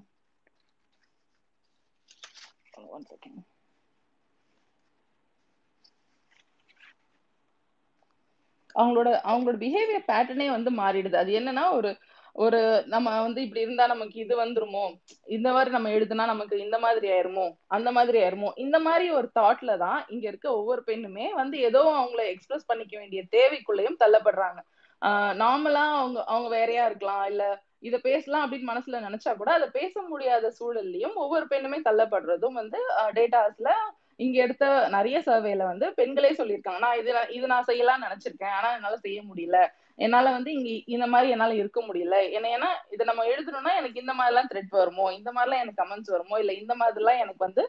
அவங்களோட 8.75 9.09
அவங்களோட 9.27 9.57
பிஹேவியர் 9.61 10.07
பேட்டர்னே 10.09 10.47
வந்து 10.51 10.71
மாறிடுது. 10.79 11.15
அது 11.15 11.31
என்னன்னா 11.39 11.65
ஒரு 11.77 11.89
ஒரு 12.37 12.59
நம்ம 12.87 13.21
வந்து 13.21 13.41
இப்படி 13.41 13.61
இருந்தா 13.61 13.85
நமக்கு 13.87 14.19
இது 14.19 14.33
வந்துருமோ? 14.41 14.83
இந்த 15.27 15.51
மாதிரி 15.51 15.71
நம்ம 15.71 15.89
எழுதுனா 15.89 16.25
நமக்கு 16.25 16.59
இந்த 16.59 16.77
மாதிரி 16.79 17.07
ஆயிருமோ? 17.09 17.45
அந்த 17.67 17.91
மாதிரி 17.91 18.17
ஆயிருமோ? 18.19 18.49
இந்த 18.55 18.79
மாதிரி 18.79 19.09
ஒரு 19.09 19.27
தாட்ல 19.39 19.77
தான் 19.77 20.05
இங்க 20.07 20.27
இருக்க 20.27 20.55
ஒவ்வொரு 20.55 20.81
பெண்ணுமே 20.87 21.29
வந்து 21.31 21.57
ஏதோ 21.59 21.81
அவங்கள 21.93 22.25
எக்ஸ்பிரஸ் 22.25 22.65
பண்ணிக்க 22.65 22.97
வேண்டிய 22.97 23.23
தேவைக்குள்ளேயும் 23.31 24.01
தள்ளப்படுறாங்க. 24.03 24.59
ஆஹ் 25.01 25.33
நார்மலா 25.41 25.83
அவங்க 25.93 26.19
அவங்க 26.25 26.49
வேறையா 26.49 26.85
இருக்கலாம். 26.85 27.25
இல்ல 27.25 27.43
இத 27.79 27.95
பேசலாம் 27.97 28.45
அப்படின்னு 28.47 28.71
மனசுல 28.73 28.99
நினைச்சா 29.07 29.35
கூட 29.35 29.49
அதை 29.53 29.67
பேச 29.71 30.01
முடியாத 30.01 30.53
சூழல்லையும் 30.59 31.13
ஒவ்வொரு 31.15 31.45
பெண்ணுமே 31.49 31.79
தள்ளப்படுறதும் 31.89 32.57
வந்து 32.61 32.79
டேட்டாஸ்ல 33.13 33.71
இங்க 34.19 34.37
எடுத்த 34.41 34.87
நிறைய 34.91 35.17
சர்வேல 35.25 35.63
வந்து 35.63 35.93
பெண்களே 35.93 36.31
சொல்லியிருக்காங்க. 36.31 36.79
நான் 36.79 36.99
இது 36.99 37.11
இது 37.29 37.47
நான் 37.47 37.67
செய்யலாம்னு 37.67 38.07
நினைச்சிருக்கேன். 38.07 38.55
ஆனா 38.59 38.69
என்னால 38.73 38.95
செய்ய 38.97 39.19
முடியல. 39.23 39.59
என்னால 39.97 40.31
வந்து 40.35 40.51
இங்க 40.57 40.69
இந்த 40.95 41.05
மாதிரி 41.13 41.29
என்னால 41.35 41.53
இருக்க 41.61 41.79
முடியல. 41.87 42.15
ஏன்னா 42.35 42.49
ஏன்னா 42.57 42.69
இதை 42.95 43.03
நம்ம 43.09 43.25
எழுதணும்னா 43.33 43.73
எனக்கு 43.79 44.01
இந்த 44.03 44.13
மாதிரி 44.17 44.33
எல்லாம் 44.33 44.49
த்ரெட் 44.51 44.73
வருமோ? 44.81 45.05
இந்த 45.19 45.29
மாதிரிலாம் 45.35 45.63
எனக்கு 45.63 45.81
கமெண்ட்ஸ் 45.83 46.13
வருமோ? 46.15 46.35
இல்ல 46.43 46.53
இந்த 46.61 46.73
மாதிரிலாம் 46.81 47.21
எனக்கு 47.23 47.43
வந்து 47.47 47.63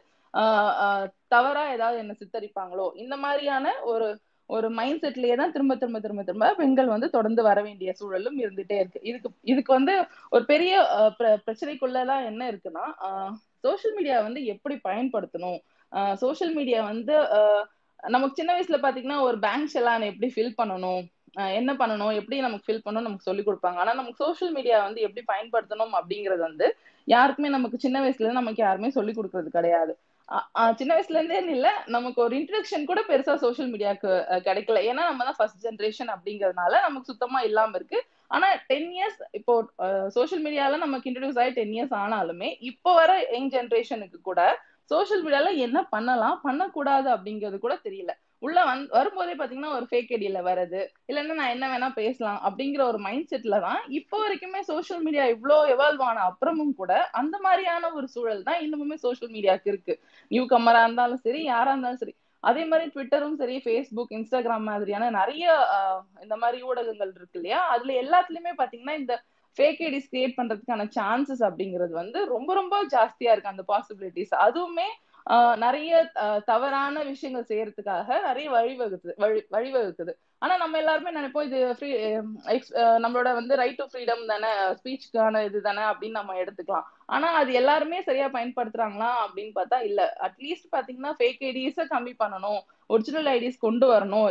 தவறா 1.33 1.63
ஏதாவது 1.75 1.97
என்ன 2.03 2.15
சித்தரிப்பாங்களோ? 2.19 2.87
இந்த 3.03 3.15
மாதிரியான 3.23 3.73
ஒரு 3.91 4.07
ஒரு 4.49 4.67
மைண்ட் 4.77 5.01
செட்லயே 5.03 5.35
தான் 5.35 5.51
திரும்ப 5.51 5.73
திரும்ப 5.75 5.99
திரும்ப 5.99 6.21
திரும்ப 6.23 6.47
பெண்கள் 6.59 6.87
வந்து 6.93 7.07
தொடர்ந்து 7.15 7.41
வர 7.47 7.59
வேண்டிய 7.61 7.89
சூழலும் 7.99 8.37
இருந்துட்டே 8.43 8.77
இருக்கு. 8.81 8.99
இதுக்கு 9.09 9.29
இதுக்கு 9.43 9.71
வந்து 9.77 9.93
ஒரு 10.31 10.43
பெரிய 10.45 10.73
பிரச்சனைக்குள்ளதான் 11.19 12.23
என்ன 12.29 12.41
இருக்குன்னா 12.51 12.85
சோஷியல் 13.65 13.95
மீடியா 13.97 14.17
வந்து 14.27 14.41
எப்படி 14.53 14.75
பயன்படுத்தணும்? 14.87 15.59
சோஷியல் 16.23 16.55
மீடியா 16.57 16.79
வந்து 16.91 17.15
நமக்கு 18.09 18.39
சின்ன 18.39 18.51
வயசுல 18.55 18.77
பாத்தீங்கன்னா 18.83 19.19
ஒரு 19.21 19.37
பேங்க் 19.39 19.71
செலான் 19.73 20.09
எப்படி 20.09 20.27
ஃபில் 20.35 20.57
பண்ணணும்? 20.59 21.01
என்ன 21.59 21.71
பண்ணணும்? 21.79 22.13
எப்படி 22.19 22.37
நமக்கு 22.45 22.67
ஃபில் 22.67 22.85
பண்ணணும் 22.85 23.07
நமக்கு 23.07 23.27
சொல்லி 23.29 23.43
கொடுப்பாங்க. 23.47 23.77
ஆனா 23.83 23.91
நமக்கு 23.99 24.23
சோஷியல் 24.25 24.53
மீடியா 24.57 24.77
வந்து 24.87 25.01
எப்படி 25.07 25.23
பயன்படுத்தணும் 25.31 25.93
அப்படிங்கறது 25.99 26.43
வந்து 26.49 26.67
யாருக்குமே 27.07 27.49
நமக்கு 27.57 27.77
சின்ன 27.85 27.97
வயசுல 28.03 28.25
இருந்து 28.25 28.41
நமக்கு 28.41 28.61
யாருமே 28.67 28.89
சொல்லி 28.97 29.13
கொடுக்கறது 29.17 29.51
கிடையாது. 29.57 29.93
சின்ன 30.79 30.91
வயசுல 30.95 31.19
இருந்தே 31.19 31.37
இல்ல 31.55 31.69
நமக்கு 31.95 32.19
ஒரு 32.25 32.33
இன்ட்ரடக்ஷன் 32.39 32.89
கூட 32.89 33.01
பெருசா 33.09 33.33
சோஷியல் 33.43 33.71
மீடியாக்கு 33.73 34.09
கிடைக்கல. 34.47 34.81
ஏன்னா 34.89 35.03
நம்ம 35.09 35.25
தான் 35.29 35.37
ஃபர்ஸ்ட் 35.39 35.63
ஜென்ரேஷன் 35.65 36.11
அப்படிங்கறதுனால 36.15 36.73
நமக்கு 36.87 37.11
சுத்தமா 37.11 37.39
இல்லாம 37.49 37.77
இருக்கு. 37.79 37.99
ஆனா 38.35 38.47
டென் 38.71 38.89
இயர்ஸ் 38.97 39.21
இப்போ 39.39 39.53
சோஷியல் 40.17 40.43
மீடியால 40.47 40.79
நமக்கு 40.85 41.09
இன்ட்ரடியூஸ் 41.11 41.39
ஆகி 41.43 41.53
டென் 41.59 41.73
இயர்ஸ் 41.77 41.95
ஆனாலுமே 42.03 42.49
இப்போ 42.71 42.93
வர 42.99 43.11
யங் 43.35 43.51
ஜென்ரேஷனுக்கு 43.55 44.19
கூட 44.29 44.41
சோஷியல் 44.91 45.23
மீடியால 45.25 45.49
என்ன 45.67 45.79
பண்ணலாம்? 45.95 46.37
பண்ணக்கூடாது 46.45 47.09
அப்படிங்கிறது 47.15 47.59
கூட 47.65 47.75
தெரியல. 47.87 48.11
உள்ள 48.43 48.59
வந் 48.63 48.83
வரும்போதே 48.89 49.33
பாத்தீங்கன்னா 49.33 49.71
ஒரு 49.77 49.85
ஃபேக் 49.87 50.11
ஐடியில 50.15 50.41
வருது 50.43 50.81
இல்லைன்னா 51.09 51.35
நான் 51.39 51.53
என்ன 51.55 51.65
வேணா 51.71 51.89
பேசலாம் 51.97 52.39
அப்படிங்கிற 52.47 52.81
ஒரு 52.91 52.99
மைண்ட் 53.05 53.29
செட்ல 53.31 53.57
தான் 53.65 53.81
இப்போ 53.99 54.17
வரைக்குமே 54.21 54.61
சோஷியல் 54.69 55.03
மீடியா 55.05 55.25
இவ்வளோ 55.33 55.57
எவால்வ் 55.73 56.03
ஆன 56.07 56.23
அப்புறமும் 56.29 56.73
கூட 56.79 56.91
அந்த 57.21 57.35
மாதிரியான 57.45 57.91
ஒரு 57.97 58.07
சூழல் 58.13 58.45
தான் 58.47 58.61
இன்னுமுமே 58.65 58.97
சோஷியல் 59.03 59.33
மீடியாவுக்கு 59.35 59.71
இருக்கு. 59.73 59.95
நியூ 60.31 60.43
கம்மரா 60.53 60.83
இருந்தாலும் 60.85 61.23
சரி 61.25 61.41
யாரா 61.45 61.73
இருந்தாலும் 61.73 62.01
சரி. 62.03 62.13
அதே 62.43 62.63
மாதிரி 62.65 62.85
ட்விட்டரும் 62.93 63.39
சரி 63.41 63.55
ஃபேஸ்புக் 63.63 64.13
இன்ஸ்டாகிராம் 64.17 64.69
மாதிரியான 64.69 65.09
நிறைய 65.17 65.45
இந்த 66.23 66.35
மாதிரி 66.43 66.59
ஊடகங்கள் 66.69 67.11
இருக்கு 67.17 67.37
இல்லையா? 67.39 67.59
அதுல 67.73 67.93
எல்லாத்துலயுமே 68.03 68.53
பாத்தீங்கன்னா 68.61 68.95
இந்த 69.01 69.13
ஃபேக் 69.57 69.81
ஐடிஸ் 69.87 70.09
கிரியேட் 70.11 70.37
பண்றதுக்கான 70.37 70.87
சான்சஸ் 70.95 71.43
அப்படிங்கிறது 71.47 71.93
வந்து 72.01 72.19
ரொம்ப 72.33 72.49
ரொம்ப 72.53 72.75
ஜாஸ்தியா 72.93 73.31
இருக்கு 73.33 73.53
அந்த 73.53 73.65
பாசிபிலிட்டிஸ் 73.71 74.33
அதுவுமே 74.45 74.87
நிறைய 75.63 75.93
தவறான 76.49 77.03
விஷயங்கள் 77.09 77.49
செய்யறதுக்காக 77.49 78.07
நிறைய 78.27 78.47
வழிவகுக்குது 78.55 79.13
வழி 79.23 79.41
வழிவகுக்குது. 79.55 80.13
ஆனா 80.41 80.53
நம்ம 80.61 80.77
எல்லாருமே 80.81 81.11
நினைப்போம் 81.17 81.47
இது 81.49 81.59
ஃப்ரீ 81.77 81.89
நம்மளோட 83.05 83.29
வந்து 83.39 83.53
ரைட் 83.61 83.79
டு 83.81 83.85
ஃப்ரீடம் 83.91 84.23
தானே 84.31 84.51
ஸ்பீச்சுக்கான 84.79 85.43
இது 85.49 85.59
தானே 85.67 85.83
அப்படின்னு 85.89 86.19
நம்ம 86.19 86.35
எடுத்துக்கலாம். 86.43 86.87
ஆனா 87.15 87.27
அது 87.41 87.51
எல்லாருமே 87.61 87.99
சரியா 88.07 88.27
பயன்படுத்துறாங்களா 88.37 89.11
அப்படின்னு 89.25 89.53
பார்த்தா 89.59 89.79
இல்ல. 89.89 90.01
அட்லீஸ்ட் 90.27 90.73
பாத்தீங்கன்னா 90.75 91.13
ஃபேக் 91.19 91.43
ஐடிஸ 91.51 91.85
கம்மி 91.93 92.13
பண்ணணும். 92.23 92.61
ஒரிஜினல் 92.95 93.29
ஐடிஸ் 93.35 93.63
கொண்டு 93.67 93.87
வரணும். 93.93 94.27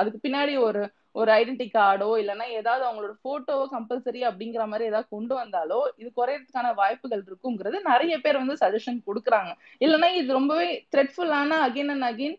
அதுக்கு 0.00 0.20
பின்னாடி 0.28 0.54
ஒரு 0.68 0.82
ஒரு 1.14 1.30
ஐடென்டி 1.36 1.66
கார்டோ 1.76 2.08
இல்லைன்னா 2.22 2.46
ஏதாவது 2.58 2.82
அவங்களோட 2.88 3.14
போட்டோவோ 3.26 3.64
கம்பல்சரி 3.74 4.20
அப்படிங்கிற 4.30 4.64
மாதிரி 4.72 4.88
ஏதாவது 4.90 5.08
கொண்டு 5.16 5.34
வந்தாலோ 5.34 5.78
இது 6.00 6.08
குறையறதுக்கான 6.18 6.74
வாய்ப்புகள் 6.74 7.24
இருக்குங்கிறது 7.28 7.78
நிறைய 7.90 8.14
பேர் 8.24 8.40
வந்து 8.42 8.56
சஜஷன் 8.64 9.00
கொடுக்குறாங்க. 9.08 9.52
இல்லைன்னா 9.84 10.10
இது 10.20 10.38
ரொம்பவே 10.40 10.68
த்ரெட்ஃபுல்லான 10.94 11.58
அகைன் 11.68 11.92
அண்ட் 11.94 12.08
அகைன் 12.10 12.36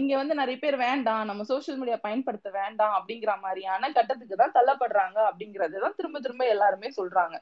இங்க 0.00 0.12
வந்து 0.16 0.34
நிறைய 0.34 0.56
பேர் 0.62 0.76
வேண்டாம் 0.86 1.28
நம்ம 1.30 1.42
சோஷியல் 1.50 1.78
மீடியா 1.80 1.98
பயன்படுத்த 2.06 2.48
வேண்டாம் 2.60 2.94
அப்படிங்கிற 2.98 3.32
மாதிரியான 3.44 3.90
கட்டத்துக்கு 3.96 4.36
தான் 4.42 4.56
தள்ளப்படுறாங்க 4.58 5.18
அப்படிங்கறது 5.30 5.84
தான் 5.84 5.96
திரும்ப 5.98 6.20
திரும்ப 6.20 6.44
எல்லாருமே 6.54 6.90
சொல்றாங்க. 6.98 7.36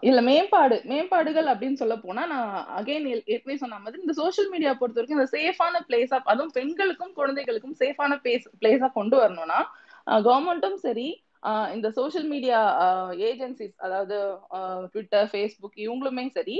இல்ல 0.00 0.20
மேம்பாடு 0.20 0.76
மேம்பாடுகள் 0.84 1.48
அப்படின்னு 1.52 1.80
சொல்ல 1.80 1.94
போனா 1.96 2.22
நான் 2.26 2.52
அகைன் 2.78 3.06
ஏற்கனவே 3.26 3.56
சொன்ன 3.56 3.78
மாதிரி 3.78 4.02
இந்த 4.02 4.14
சோஷியல் 4.14 4.50
மீடியா 4.50 4.72
பொறுத்த 4.72 5.00
வரைக்கும் 5.00 5.20
இந்த 5.20 5.30
சேஃபான 5.36 5.80
பிளேஸா 5.88 6.18
அதுவும் 6.24 6.54
பெண்களுக்கும் 6.54 7.14
குழந்தைகளுக்கும் 7.14 7.76
சேஃபான 7.80 8.18
பிளேஸ் 8.24 8.46
பிளேஸா 8.60 8.90
கொண்டு 8.92 9.16
வரணும்னா 9.16 9.60
கவர்மெண்ட்டும் 10.22 10.78
சரி 10.82 11.08
இந்த 11.72 11.88
சோஷியல் 11.90 12.28
மீடியா 12.28 12.58
ஏஜென்சிஸ் 13.30 13.76
அதாவது 13.78 14.16
ட்விட்டர் 14.92 15.30
ஃபேஸ்புக் 15.32 15.78
இவங்களுமே 15.86 16.26
சரி 16.30 16.56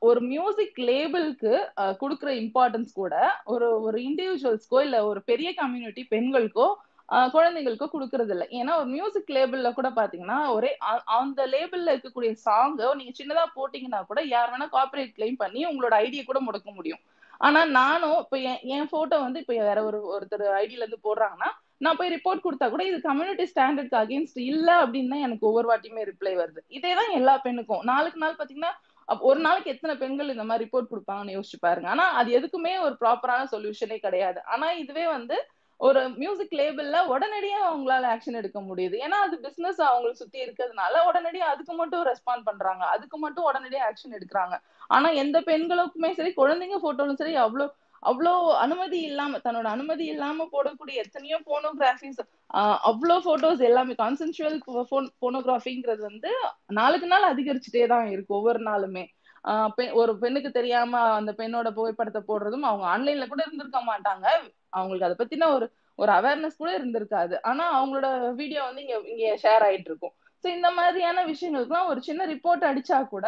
ஒரு 0.00 0.20
மியூசிக் 0.24 0.78
லேபிளுக்கு 0.86 1.52
கொடுக்குற 2.00 2.30
இம்பார்ட்டன்ஸ் 2.40 2.92
கூட 2.92 3.14
ஒரு 3.44 3.68
ஒரு 3.80 3.98
இண்டிவிஜுவல்ஸ்க்கோ 4.08 4.80
இல்ல 4.80 4.98
ஒரு 5.06 5.20
பெரிய 5.22 5.50
கம்யூனிட்டி 5.52 6.04
பெண்களுக்கோ 6.10 6.66
குழந்தைங்களுக்கு 7.32 7.86
கொடுக்கறது 7.88 8.32
இல்லை 8.34 8.46
ஏன்னா 8.52 8.72
ஒரு 8.76 8.88
மியூசிக் 8.88 9.30
லேபிள்ல 9.30 9.72
கூட 9.72 9.88
பாத்தீங்கன்னா 9.90 10.38
ஒரே 10.48 10.70
அ- 10.90 11.04
அந்த 11.16 11.46
லேபிள்ல 11.46 11.94
இருக்கக்கூடிய 11.94 12.30
சாங்கை 12.44 12.86
நீங்க 12.94 13.12
சின்னதா 13.18 13.44
போட்டீங்கன்னா 13.56 14.00
கூட 14.04 14.20
யார் 14.28 14.52
வேணா 14.52 14.68
காப்பரேட் 14.70 15.16
கிளைம் 15.16 15.36
பண்ணி 15.36 15.60
உங்களோட 15.66 15.94
ஐடியை 16.00 16.24
கூட 16.24 16.40
முடக்க 16.40 16.70
முடியும். 16.74 17.02
ஆனா 17.40 17.60
நானும் 17.74 18.18
இப்ப 18.18 18.36
என் 18.44 18.62
என் 18.74 18.88
போட்டோ 18.88 19.16
வந்து 19.18 19.40
இப்ப 19.40 19.54
வேற 19.62 19.78
ஒரு 19.84 19.98
ஒருத்தர் 20.10 20.44
ஐடியில 20.58 20.84
இருந்து 20.84 21.04
போடுறாங்கன்னா 21.04 21.50
நான் 21.80 21.96
போய் 21.96 22.12
ரிப்போர்ட் 22.14 22.44
கொடுத்தா 22.44 22.66
கூட 22.68 22.82
இது 22.84 22.98
கம்யூனிட்டி 23.00 23.44
ஸ்டாண்டர்ட்க்கு 23.52 23.98
அகேன்ஸ்ட் 24.02 24.38
இல்ல 24.44 24.68
அப்படின்னு 24.82 25.10
தான் 25.10 25.24
எனக்கு 25.26 25.46
ஒவ்வொரு 25.46 25.66
வாட்டியுமே 25.70 26.04
ரிப்ளை 26.10 26.34
வருது. 26.36 26.60
இதே 26.70 26.92
தான் 26.94 27.12
எல்லா 27.12 27.34
பெண்ணுக்கும். 27.38 27.82
நாளுக்கு 27.84 28.18
நாள் 28.18 28.38
பாத்தீங்கன்னா 28.38 28.72
ஒரு 29.24 29.40
நாளைக்கு 29.40 29.70
எத்தனை 29.70 29.94
பெண்கள் 29.96 30.30
இந்த 30.30 30.44
மாதிரி 30.44 30.64
ரிப்போர்ட் 30.64 30.92
கொடுப்பாங்கன்னு 30.92 31.36
யோசிச்சு 31.36 31.58
பாருங்க. 31.60 31.88
ஆனா 31.88 32.06
அது 32.20 32.30
எதுக்குமே 32.38 32.74
ஒரு 32.80 32.94
ப்ராப்பரான 33.00 33.48
சொல்யூஷனே 33.52 33.98
கிடையாது. 34.00 34.40
ஆனா 34.48 34.68
இதுவே 34.82 35.06
வந்து 35.08 35.36
ஒரு 35.80 36.00
மியூசிக் 36.20 36.54
லேபிள்ல 36.60 36.98
உடனடியா 37.14 37.58
அவங்களால 37.68 38.10
ஆக்ஷன் 38.14 38.38
எடுக்க 38.40 38.58
முடியுது. 38.60 38.96
ஏன்னா 39.04 39.18
அது 39.26 39.36
பிசினஸ் 39.46 39.80
அவங்களுக்கு 39.88 40.22
சுத்தி 40.22 40.38
இருக்கிறதுனால 40.44 41.00
உடனடியா 41.08 41.46
அதுக்கு 41.54 41.74
மட்டும் 41.80 42.04
ரெஸ்பாண்ட் 42.10 42.46
பண்றாங்க. 42.48 42.84
அதுக்கு 42.94 43.18
மட்டும் 43.18 43.48
உடனடியா 43.50 43.82
ஆக்ஷன் 43.88 44.16
எடுக்கிறாங்க. 44.18 44.56
ஆனா 44.96 45.10
எந்த 45.24 45.40
பெண்களுக்குமே 45.50 46.10
சரி 46.18 46.32
குழந்தைங்க 46.40 46.78
போட்டோலும் 46.84 47.20
சரி 47.22 47.34
அவ்வளோ 47.46 47.66
அவ்வளோ 48.02 48.32
அனுமதி 48.62 48.98
இல்லாம 49.00 49.38
தன்னோட 49.44 49.68
அனுமதி 49.74 50.04
இல்லாம 50.04 50.46
போடக்கூடிய 50.54 51.02
எத்தனையோ 51.04 51.36
போனோகிராஃபிஸ் 51.50 52.20
அவ்வளோ 52.90 53.16
போட்டோஸ் 53.28 53.62
எல்லாமே 53.68 53.94
கான்சென்சுவல் 54.02 54.58
போனோகிராஃபிங்கிறது 55.24 56.02
வந்து 56.10 56.30
நாளுக்கு 56.80 57.06
நாள் 57.06 57.30
அதிகரிச்சுட்டே 57.32 57.84
தான் 57.94 58.10
இருக்கு 58.10 58.34
ஒவ்வொரு 58.34 58.60
நாளுமே. 58.70 59.04
ஒரு 60.00 60.12
பெண்ணுக்கு 60.18 60.50
தெரியாம 60.50 61.00
அந்த 61.18 61.32
பெண்ணோட 61.40 61.70
புகைப்படத்தை 61.78 62.22
போடுறதும் 62.28 62.68
அவங்க 62.70 62.86
ஆன்லைன்ல 62.94 63.26
கூட 63.28 63.40
இருந்திருக்க 63.46 63.80
மாட்டாங்க. 63.92 64.26
அவங்களுக்கு 64.70 65.08
அதை 65.08 65.16
பத்தின 65.22 65.48
ஒரு 65.56 65.66
ஒரு 65.98 66.10
அவேர்னஸ் 66.12 66.60
கூட 66.60 66.70
இருந்திருக்காது. 66.78 67.34
ஆனா 67.42 67.64
அவங்களோட 67.78 68.06
வீடியோ 68.34 68.62
வந்து 68.64 68.82
இங்க 68.84 68.96
இங்க 69.12 69.26
ஷேர் 69.42 69.64
ஆயிட்டு 69.66 69.90
இருக்கும். 69.90 70.14
ஸோ 70.44 70.46
இந்த 70.56 70.68
மாதிரியான 70.70 71.18
விஷயங்களுக்குலாம் 71.32 71.90
ஒரு 71.92 72.00
சின்ன 72.00 72.22
ரிப்போர்ட் 72.32 72.64
அடிச்சா 72.70 72.98
கூட 73.08 73.26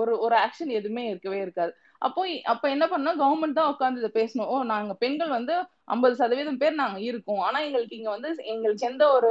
ஒரு 0.00 0.12
ஒரு 0.18 0.34
ஆக்ஷன் 0.36 0.70
எதுவுமே 0.78 1.02
இருக்கவே 1.08 1.38
இருக்காது. 1.42 1.72
அப்போ 1.98 2.22
அப்ப 2.52 2.64
என்ன 2.68 2.84
பண்ணா 2.88 3.10
கவர்மெண்ட் 3.22 3.58
தான் 3.58 3.72
உட்காந்து 3.72 4.00
இதை 4.02 4.10
பேசணும். 4.20 4.48
ஓ 4.52 4.56
நாங்க 4.74 4.92
பெண்கள் 4.94 5.32
வந்து 5.38 5.54
ஐம்பது 5.84 6.14
சதவீதம் 6.20 6.60
பேர் 6.62 6.80
நாங்க 6.82 6.98
இருக்கோம். 7.00 7.42
ஆனா 7.46 7.58
எங்களுக்கு 7.60 7.98
இங்க 8.00 8.10
வந்து 8.10 8.30
எங்களுக்கு 8.54 8.88
எந்த 8.92 9.04
ஒரு 9.12 9.30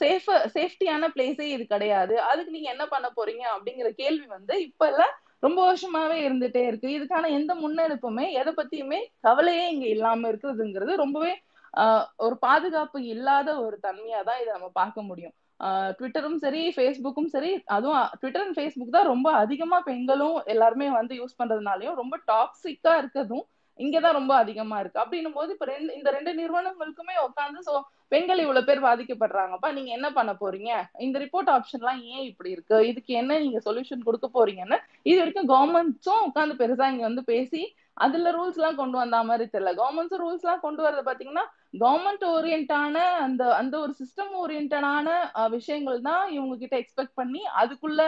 சேஃப் 0.00 0.26
சேஃப்டியான 0.54 1.08
பிளேஸே 1.14 1.46
இது 1.54 1.66
கிடையாது. 1.66 2.14
அதுக்கு 2.22 2.50
நீங்க 2.50 2.68
என்ன 2.70 2.84
பண்ண 2.86 3.06
போறீங்க 3.16 3.44
அப்படிங்கிற 3.54 3.90
கேள்வி 4.00 4.26
வந்து 4.26 4.54
இப்ப 4.62 4.86
எல்லாம் 4.86 5.14
ரொம்ப 5.38 5.60
வருஷமாவே 5.68 6.18
இருந்துட்டே 6.26 6.62
இருக்கு. 6.66 6.88
இதுக்கான 6.88 7.30
எந்த 7.30 7.52
முன்னெடுப்புமே 7.54 8.26
எதை 8.32 8.52
பத்தியுமே 8.56 8.98
கவலையே 9.20 9.64
இங்க 9.68 9.86
இல்லாம 9.86 10.28
இருக்குதுங்கிறது 10.32 10.94
ரொம்பவே 10.96 11.32
ஆஹ் 11.74 12.06
ஒரு 12.16 12.36
பாதுகாப்பு 12.38 12.98
இல்லாத 13.04 13.50
ஒரு 13.60 13.76
தன்மையா 13.82 14.18
தான் 14.22 14.40
இதை 14.40 14.50
நம்ம 14.52 14.68
பார்க்க 14.72 15.02
முடியும். 15.02 15.34
ஆஹ் 15.60 15.90
ட்விட்டரும் 15.98 16.36
சரி 16.36 16.62
ஃபேஸ்புக்கும் 16.76 17.26
சரி 17.26 17.50
அதுவும் 17.66 18.08
ட்விட்டர் 18.20 18.44
அண்ட் 18.44 18.56
ஃபேஸ்புக் 18.58 18.96
தான் 18.96 19.10
ரொம்ப 19.12 19.28
அதிகமா 19.34 19.78
பெண்களும் 19.80 20.36
எல்லாருமே 20.44 20.88
வந்து 20.90 21.14
யூஸ் 21.14 21.38
பண்றதுனாலயும் 21.38 21.94
ரொம்ப 21.94 22.14
டாக்ஸிக்கா 22.26 22.92
இருக்கிறதும் 23.02 23.44
இங்கதான் 23.78 24.12
ரொம்ப 24.12 24.32
அதிகமா 24.34 24.76
இருக்கு. 24.80 25.02
அப்படின்னும் 25.02 25.32
போது 25.32 25.50
இப்ப 25.52 25.64
ரெண்டு 25.64 25.90
இந்த 25.94 26.08
ரெண்டு 26.10 26.32
நிறுவனங்களுக்குமே 26.34 27.16
உட்காந்து 27.26 27.60
சோ 27.68 27.74
பெண்கள் 28.12 28.42
இவ்வளவு 28.44 28.68
பேர் 28.68 28.86
பாதிக்கப்படுறாங்கப்பா 28.86 29.68
நீங்க 29.76 29.90
என்ன 29.98 30.08
பண்ண 30.16 30.32
போறீங்க? 30.40 30.70
இந்த 31.06 31.16
ரிப்போர்ட் 31.24 31.50
ஆப்ஷன்லாம் 31.56 32.00
ஏன் 32.14 32.24
இப்படி 32.30 32.50
இருக்கு? 32.54 32.78
இதுக்கு 32.90 33.12
என்ன 33.20 33.38
நீங்க 33.44 33.60
சொல்யூஷன் 33.66 34.06
கொடுக்க 34.08 34.28
போறீங்கன்னு 34.36 34.78
இது 35.10 35.18
வரைக்கும் 35.20 35.50
கவர்மெண்ட்ஸும் 35.54 36.26
உட்காந்து 36.28 36.60
பெருசா 36.62 36.88
இங்க 36.94 37.04
வந்து 37.10 37.24
பேசி 37.32 37.62
அதுல 38.04 38.28
ரூல்ஸ் 38.36 38.58
எல்லாம் 38.58 38.78
கொண்டு 38.80 38.96
வந்த 39.00 39.16
மாதிரி 39.30 39.46
தெரியல. 39.54 39.72
கவர்மெண்ட்ஸ் 39.80 40.20
ரூல்ஸ் 40.22 40.44
எல்லாம் 40.44 40.62
கொண்டு 40.66 40.80
வரது 40.84 41.02
பாத்தீங்கன்னா 41.08 41.44
கவர்மெண்ட் 41.82 42.24
ஓரியன்டான 42.34 42.94
அந்த 43.24 43.42
அந்த 43.60 43.74
ஒரு 43.84 43.92
சிஸ்டம் 44.00 44.32
ஓரியன்டான 44.42 45.08
விஷயங்கள் 45.56 45.98
தான் 46.08 46.24
இவங்க 46.36 46.54
கிட்ட 46.62 46.76
எக்ஸ்பெக்ட் 46.82 47.18
பண்ணி 47.20 47.42
அதுக்குள்ள 47.62 48.00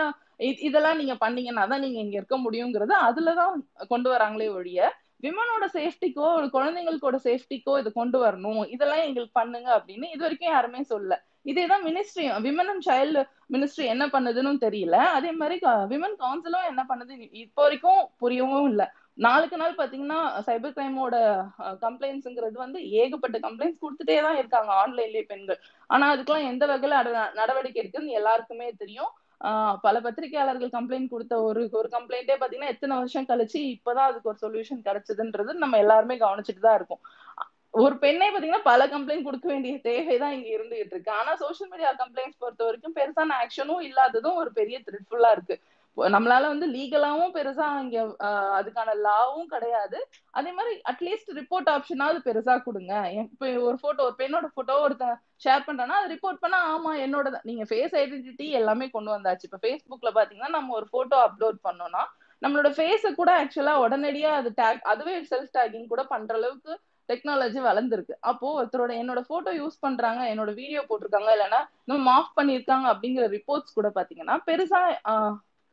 இதெல்லாம் 0.69 0.99
நீங்க 1.01 1.15
பண்ணீங்கன்னா 1.25 1.65
தான் 1.73 1.85
நீங்க 1.85 1.99
இங்க 2.05 2.17
இருக்க 2.21 2.37
முடியுங்கிறது 2.45 2.95
அதுலதான் 3.09 3.61
கொண்டு 3.93 4.09
வராங்களே 4.15 4.49
ஒழிய 4.59 4.89
விமனோட 5.25 5.65
சேஃப்டிக்கோ 5.77 6.27
குழந்தைங்களுக்கோட 6.57 7.19
சேஃப்டிக்கோ 7.29 7.75
இதை 7.83 7.91
கொண்டு 8.01 8.19
வரணும். 8.25 8.63
இதெல்லாம் 8.75 9.05
எங்களுக்கு 9.09 9.39
பண்ணுங்க 9.41 9.69
அப்படின்னு 9.79 10.09
இது 10.15 10.23
வரைக்கும் 10.27 10.53
யாருமே 10.55 10.83
சொல்லல. 10.93 11.17
இதேதான் 11.51 11.85
ministry 11.87 12.25
women 12.47 12.71
and 12.73 12.85
child 12.89 13.23
ministry 13.55 13.85
என்ன 13.95 14.05
பண்ணுதுன்னு 14.13 14.61
தெரியல. 14.67 14.99
அதே 15.17 15.31
மாதிரி 15.41 15.57
விமன் 15.93 16.15
கவுன்சிலும் 16.23 16.69
என்ன 16.73 16.83
பண்ணுது? 16.91 17.15
இப்போ 17.45 17.63
வரைக்கும் 17.67 18.03
புரியவும் 18.23 18.69
இல்லை. 18.73 18.87
நாளுக்கு 19.25 19.57
நாள் 19.61 19.77
பாத்தீங்கன்னா 19.81 20.21
சைபர் 20.47 20.75
கிரைமோட 20.77 21.17
கம்ப்ளைண்ட்ஸுங்கிறது 21.85 22.57
வந்து 22.63 22.79
ஏகப்பட்ட 23.01 23.37
கம்ப்ளைண்ட்ஸ் 23.45 23.83
கொடுத்துட்டே 23.85 24.17
தான் 24.27 24.39
இருக்காங்க 24.41 24.71
ஆன்லைன்லயே 24.83 25.25
பெண்கள். 25.33 25.61
ஆனா 25.91 26.07
அதுக்கெல்லாம் 26.15 26.49
எந்த 26.53 26.67
வகையில 26.73 27.03
நடவடிக்கை 27.41 27.81
இருக்குன்னு 27.83 28.19
எல்லாருக்குமே 28.21 28.69
தெரியும். 28.83 29.13
பல 29.85 29.97
பத்திரிகையாளர்கள் 30.01 30.75
கம்ப்ளைண்ட் 30.77 31.13
கொடுத்த 31.13 31.35
ஒரு 31.49 31.63
ஒரு 31.81 31.89
கம்ப்ளைண்டே 31.97 32.37
பாத்தீங்கன்னா 32.41 32.73
எத்தனை 32.75 32.95
வருஷம் 33.01 33.29
கழிச்சு 33.31 33.59
இப்பதான் 33.75 34.09
அதுக்கு 34.11 34.31
ஒரு 34.33 34.39
சொல்யூஷன் 34.45 34.81
கிடைச்சதுன்றது 34.89 35.53
நம்ம 35.65 35.79
எல்லாருமே 35.85 36.17
கவனிச்சுட்டு 36.25 36.65
தான் 36.67 36.79
இருக்கோம். 36.79 37.03
ஒரு 37.83 37.95
பெண்ணே 38.05 38.27
பாத்தீங்கன்னா 38.31 38.69
பல 38.71 38.83
கம்ப்ளைண்ட் 38.95 39.27
கொடுக்க 39.29 39.47
வேண்டிய 39.53 39.75
தேவைதான் 39.89 40.35
இங்க 40.37 40.49
இருந்துகிட்டு 40.57 40.95
இருக்கு. 40.97 41.13
ஆனா 41.21 41.33
சோசியல் 41.45 41.71
மீடியா 41.73 41.91
கம்ப்ளைண்ட்ஸ் 42.03 42.41
பொறுத்த 42.43 42.65
வரைக்கும் 42.65 42.97
பெருசான 42.99 43.37
ஆக்ஷனும் 43.45 43.85
இல்லாததும் 43.89 44.41
ஒரு 44.43 44.53
பெரிய 44.59 44.79
த்ரெட்ஃபுல்லா 44.89 45.31
இருக்கு. 45.37 45.57
நம்மளால 45.97 46.49
வந்து 46.53 46.67
லீகலாவும் 46.75 47.35
பெருசா 47.37 47.67
இங்க 47.83 47.99
அதுக்கான 48.59 48.95
லாவும் 49.07 49.51
கிடையாது. 49.53 49.99
அதே 50.39 50.51
மாதிரி 50.57 50.73
அட்லீஸ்ட் 50.93 51.31
ரிப்போர்ட் 51.39 51.69
ஆப்ஷனாவது 51.75 52.21
பெருசா 52.27 52.55
கொடுங்க. 52.67 52.93
இப்போ 53.25 53.49
ஒரு 53.69 53.79
போட்டோ 53.85 54.03
ஒரு 54.09 54.17
பெண்ணோட 54.23 54.49
போட்டோ 54.57 54.77
ஒருத்தன் 54.87 55.15
ஷேர் 55.45 55.67
பண்றேன்னா 55.69 55.99
அது 56.01 56.13
ரிப்போர்ட் 56.15 56.43
பண்ணா 56.45 56.61
ஆமா 56.73 56.93
என்னோட 57.05 57.31
நீங்க 57.51 57.65
ஃபேஸ் 57.71 57.95
ஐடென்டிட்டி 58.03 58.49
எல்லாமே 58.61 58.89
கொண்டு 58.97 59.13
வந்தாச்சு. 59.17 59.47
இப்ப 59.51 59.61
ஃபேஸ்புக்ல 59.65 60.13
பாத்தீங்கன்னா 60.19 60.53
நம்ம 60.59 60.75
ஒரு 60.81 60.89
போட்டோ 60.97 61.19
அப்லோட் 61.29 61.61
பண்ணோம்னா 61.69 62.03
நம்மளோட 62.43 62.69
ஃபேஸ 62.77 63.11
கூட 63.15 63.31
ஆக்சுவலா 63.43 63.75
உடனடியா 63.85 64.31
அது 64.41 64.51
டேக் 64.61 64.83
அதுவே 64.93 65.15
செல்ஃப் 65.31 65.55
டேக்கிங் 65.57 65.87
கூட 65.93 66.03
பண்ற 66.13 66.35
அளவுக்கு 66.35 66.73
டெக்னாலஜி 67.09 67.61
வளர்ந்துருக்கு. 67.69 68.15
அப்போ 68.31 68.47
ஒருத்தரோட 68.59 68.93
என்னோட 69.03 69.21
போட்டோ 69.31 69.51
யூஸ் 69.61 69.77
பண்றாங்க 69.81 70.21
என்னோட 70.33 70.51
வீடியோ 70.61 70.83
போட்டிருக்காங்க 70.89 71.31
இல்லைன்னா 71.37 71.61
இன்னும் 71.85 72.07
மாஃப் 72.11 72.31
பண்ணிருக்காங்க 72.39 72.87
அப்படிங்கிற 72.93 73.27
ரிப்போர்ட்ஸ் 73.37 73.77
கூட 73.79 73.89
பாத்தீங்கன்னா 73.99 74.37
பெருசா 74.49 74.81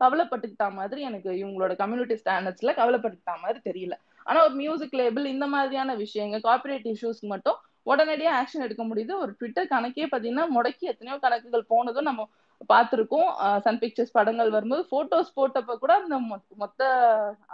கவலைப்பட்டுக்கிட்டா 0.03 0.67
மாதிரி 0.79 1.01
எனக்கு 1.09 1.29
இவங்களோட 1.41 1.73
கம்யூனிட்டி 1.81 2.17
ஸ்டாண்டர்ட்ஸ்ல 2.21 2.73
கவலைப்பட்டுக்கிட்டா 2.81 3.35
மாதிரி 3.43 3.59
தெரியல. 3.69 3.97
ஆனா 4.29 4.39
ஒரு 4.47 4.55
மியூசிக் 4.61 4.99
லேபிள் 5.01 5.33
இந்த 5.35 5.45
மாதிரியான 5.55 5.95
விஷயங்கள் 6.05 6.47
காப்பிரைட் 6.49 6.87
இஷ்யூஸ்க்கு 6.93 7.33
மட்டும் 7.35 7.59
உடனடியாக 7.91 8.37
ஆக்ஷன் 8.39 8.65
எடுக்க 8.65 8.83
முடியுது. 8.89 9.13
ஒரு 9.23 9.31
ட்விட்டர் 9.37 9.73
கணக்கே 9.73 10.07
பார்த்தீங்கன்னா 10.09 10.45
முடக்கி 10.55 10.85
எத்தனையோ 10.91 11.15
கணக்குகள் 11.23 11.71
போனதும் 11.73 12.09
நம்ம 12.09 12.25
பார்த்துருக்கோம். 12.71 13.29
சன் 13.65 13.79
பிக்சர்ஸ் 13.83 14.13
படங்கள் 14.17 14.51
வரும்போது 14.55 14.83
ஃபோட்டோஸ் 14.89 15.31
போட்டப்ப 15.37 15.75
கூட 15.83 15.91
அந்த 15.99 16.17
மொத்த 16.63 16.81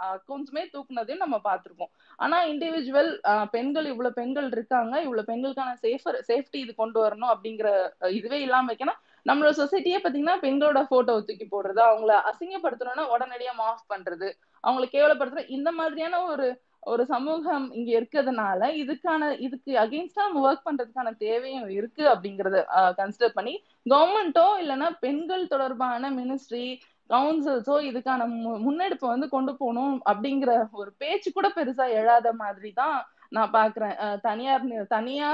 அக்கௌண்ட்ஸுமே 0.08 0.64
தூக்குனதையும் 0.74 1.22
நம்ம 1.24 1.36
பார்த்துருக்கோம். 1.46 1.92
ஆனால் 2.18 2.48
இண்டிவிஜுவல் 2.52 3.10
பெண்கள் 3.54 3.86
இவ்வளோ 3.92 4.10
பெண்கள் 4.20 4.48
இருக்காங்க. 4.56 4.94
இவ்வளோ 5.06 5.24
பெண்களுக்கான 5.30 5.76
சேஃபர் 5.84 6.18
சேஃப்டி 6.30 6.60
இது 6.64 6.74
கொண்டு 6.82 7.00
வரணும் 7.04 7.32
அப்படிங்கிற 7.34 7.70
இதுவே 8.18 8.40
இல்லாமல் 8.46 8.72
வைக்கணும். 8.72 9.00
நம்மளோட 9.26 9.52
சொசைட்டியே 9.58 9.98
பாத்தீங்கன்னா 9.98 10.36
பெண்களோட 10.38 10.80
போட்டோ 10.88 11.14
தூக்கி 11.20 11.46
போடுறது 11.46 11.82
அவங்கள 11.86 12.14
அசிங்கப்படுத்தணும்னா 12.30 13.04
உடனடியா 13.14 13.52
மாஃப் 13.58 13.90
பண்றது 13.92 14.28
அவங்களை 14.64 14.88
கேவலப்படுத்துறது 14.88 15.54
இந்த 15.56 15.70
மாதிரியான 15.72 16.20
ஒரு 16.24 16.46
ஒரு 16.86 17.02
சமூகம் 17.06 17.64
இங்க 17.72 17.90
இருக்கிறதுனால 17.98 18.68
இதுக்கான 18.82 19.30
இதுக்கு 19.38 19.72
அகெயின்ஸ்டா 19.78 20.26
நம்ம 20.26 20.44
ஒர்க் 20.44 20.66
பண்றதுக்கான 20.66 21.08
தேவையும் 21.18 21.68
இருக்கு 21.70 22.04
அப்படிங்கறத 22.12 22.58
கன்சிடர் 23.00 23.34
பண்ணி 23.34 23.54
கவர்மெண்ட்டோ 23.86 24.46
இல்லைன்னா 24.62 24.88
பெண்கள் 25.00 25.44
தொடர்பான 25.46 26.10
மினிஸ்ட்ரி 26.10 26.64
கவுன்சில்ஸோ 27.10 27.74
இதுக்கான 27.90 28.22
முன்னெடுப்பை 28.64 29.06
வந்து 29.08 29.28
கொண்டு 29.28 29.52
போகணும் 29.54 29.96
அப்படிங்கிற 30.10 30.50
ஒரு 30.80 30.90
பேச்சு 30.98 31.28
கூட 31.30 31.48
பெருசா 31.56 31.86
எழாத 32.00 32.32
மாதிரி 32.34 32.70
தான் 32.72 32.96
நான் 33.28 33.54
பாக்குறேன். 33.54 33.96
தனியார் 34.20 34.66
தனியா 34.88 35.30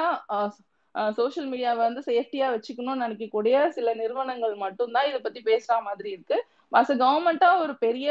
சோசியல் 1.17 1.49
மீடியாவை 1.53 1.81
வந்து 1.87 2.03
சேஃப்டியா 2.09 2.47
வச்சுக்கணும்னு 2.53 3.05
நினைக்கக்கூடிய 3.05 3.55
சில 3.77 3.95
நிறுவனங்கள் 4.01 4.55
மட்டும்தான் 4.65 5.09
இதை 5.11 5.21
பத்தி 5.21 5.41
பேசுற 5.49 5.77
மாதிரி 5.87 6.11
இருக்கு. 6.15 6.37
அஸ் 6.73 6.93
அ 6.93 6.99
கவர்மெண்டா 7.01 7.49
ஒரு 7.63 7.75
பெரிய 7.85 8.09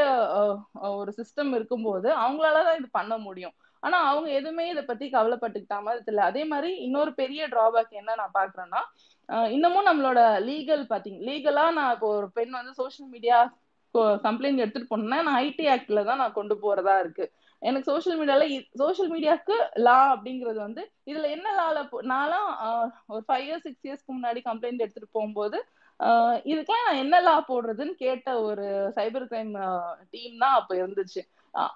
ஒரு 0.94 1.12
சிஸ்டம் 1.20 1.52
இருக்கும்போது 1.58 2.10
அவங்களாலதான் 2.24 2.80
இது 2.80 2.90
பண்ண 3.00 3.14
முடியும். 3.28 3.56
ஆனா 3.84 3.98
அவங்க 4.10 4.30
எதுவுமே 4.40 4.66
இதை 4.72 4.84
பத்தி 4.86 5.06
கவலைப்பட்டுக்கிட்டாம 5.12 5.86
மாதிரி 5.88 6.02
அதே 6.30 6.44
மாதிரி 6.52 6.70
இன்னொரு 6.86 7.12
பெரிய 7.16 7.42
டிராபேக் 7.54 7.92
என்ன 8.02 8.16
நான் 8.22 8.36
பாக்குறேன்னா 8.36 8.82
இன்னமும் 9.54 9.88
நம்மளோட 9.90 10.20
லீகல் 10.48 10.84
பாத்தீங்க 10.90 11.20
லீகலா 11.30 11.66
நான் 11.78 11.94
இப்போ 11.96 12.08
ஒரு 12.18 12.28
பெண் 12.38 12.58
வந்து 12.58 12.74
சோசியல் 12.80 13.12
மீடியா 13.14 13.38
கம்ப்ளைண்ட் 14.24 14.62
எடுத்துட்டு 14.62 14.92
போனேன்னா 14.92 15.20
நான் 15.26 15.40
ஐடி 15.46 15.66
ஆக்ட்ல 15.74 16.04
தான் 16.06 16.22
நான் 16.22 16.38
கொண்டு 16.38 16.56
போறதா 16.64 16.96
இருக்கு. 17.04 17.26
எனக்கு 17.64 17.90
சோஷியல் 17.92 18.18
மீடியால 18.20 18.46
சோஷியல் 18.82 19.12
மீடியாவுக்கு 19.14 19.56
லா 19.88 20.00
அப்படிங்கிறது 20.14 20.60
வந்து 20.66 20.84
இதுல 21.12 21.30
என்ன 21.36 21.54
லால 21.60 21.84
நான்லாம் 22.12 22.50
ஒரு 23.14 23.24
ஃபைவ் 23.28 23.46
இயர்ஸ் 23.48 23.66
சிக்ஸ் 23.68 23.88
இயர்ஸ்க்கு 23.88 24.16
முன்னாடி 24.18 24.42
கம்ப்ளைண்ட் 24.50 24.84
எடுத்துட்டு 24.86 25.16
போகும்போது 25.18 25.60
இதுக்கெல்லாம் 26.52 26.88
நான் 26.88 27.04
என்ன 27.04 27.16
லா 27.28 27.36
போடுறதுன்னு 27.50 27.94
கேட்ட 28.04 28.30
ஒரு 28.48 28.66
சைபர் 28.98 29.28
கிரைம் 29.32 29.54
டீம் 30.14 30.42
தான் 30.44 30.58
அப்ப 30.60 30.72
இருந்துச்சு. 30.82 31.22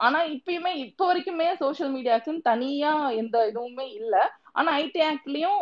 ஆனா 0.05 0.19
இப்பயுமே 0.35 0.71
இப்போ 0.85 1.03
வரைக்குமே 1.09 1.47
சோசியல் 1.63 1.91
மீடியாக்குன்னு 1.95 2.47
தனியா 2.51 2.93
எந்த 3.21 3.37
இதுவுமே 3.51 3.85
இல்ல. 3.99 4.15
ஆனா 4.59 4.69
ஐடி 4.83 5.01
ஆக்ட்லயும் 5.09 5.59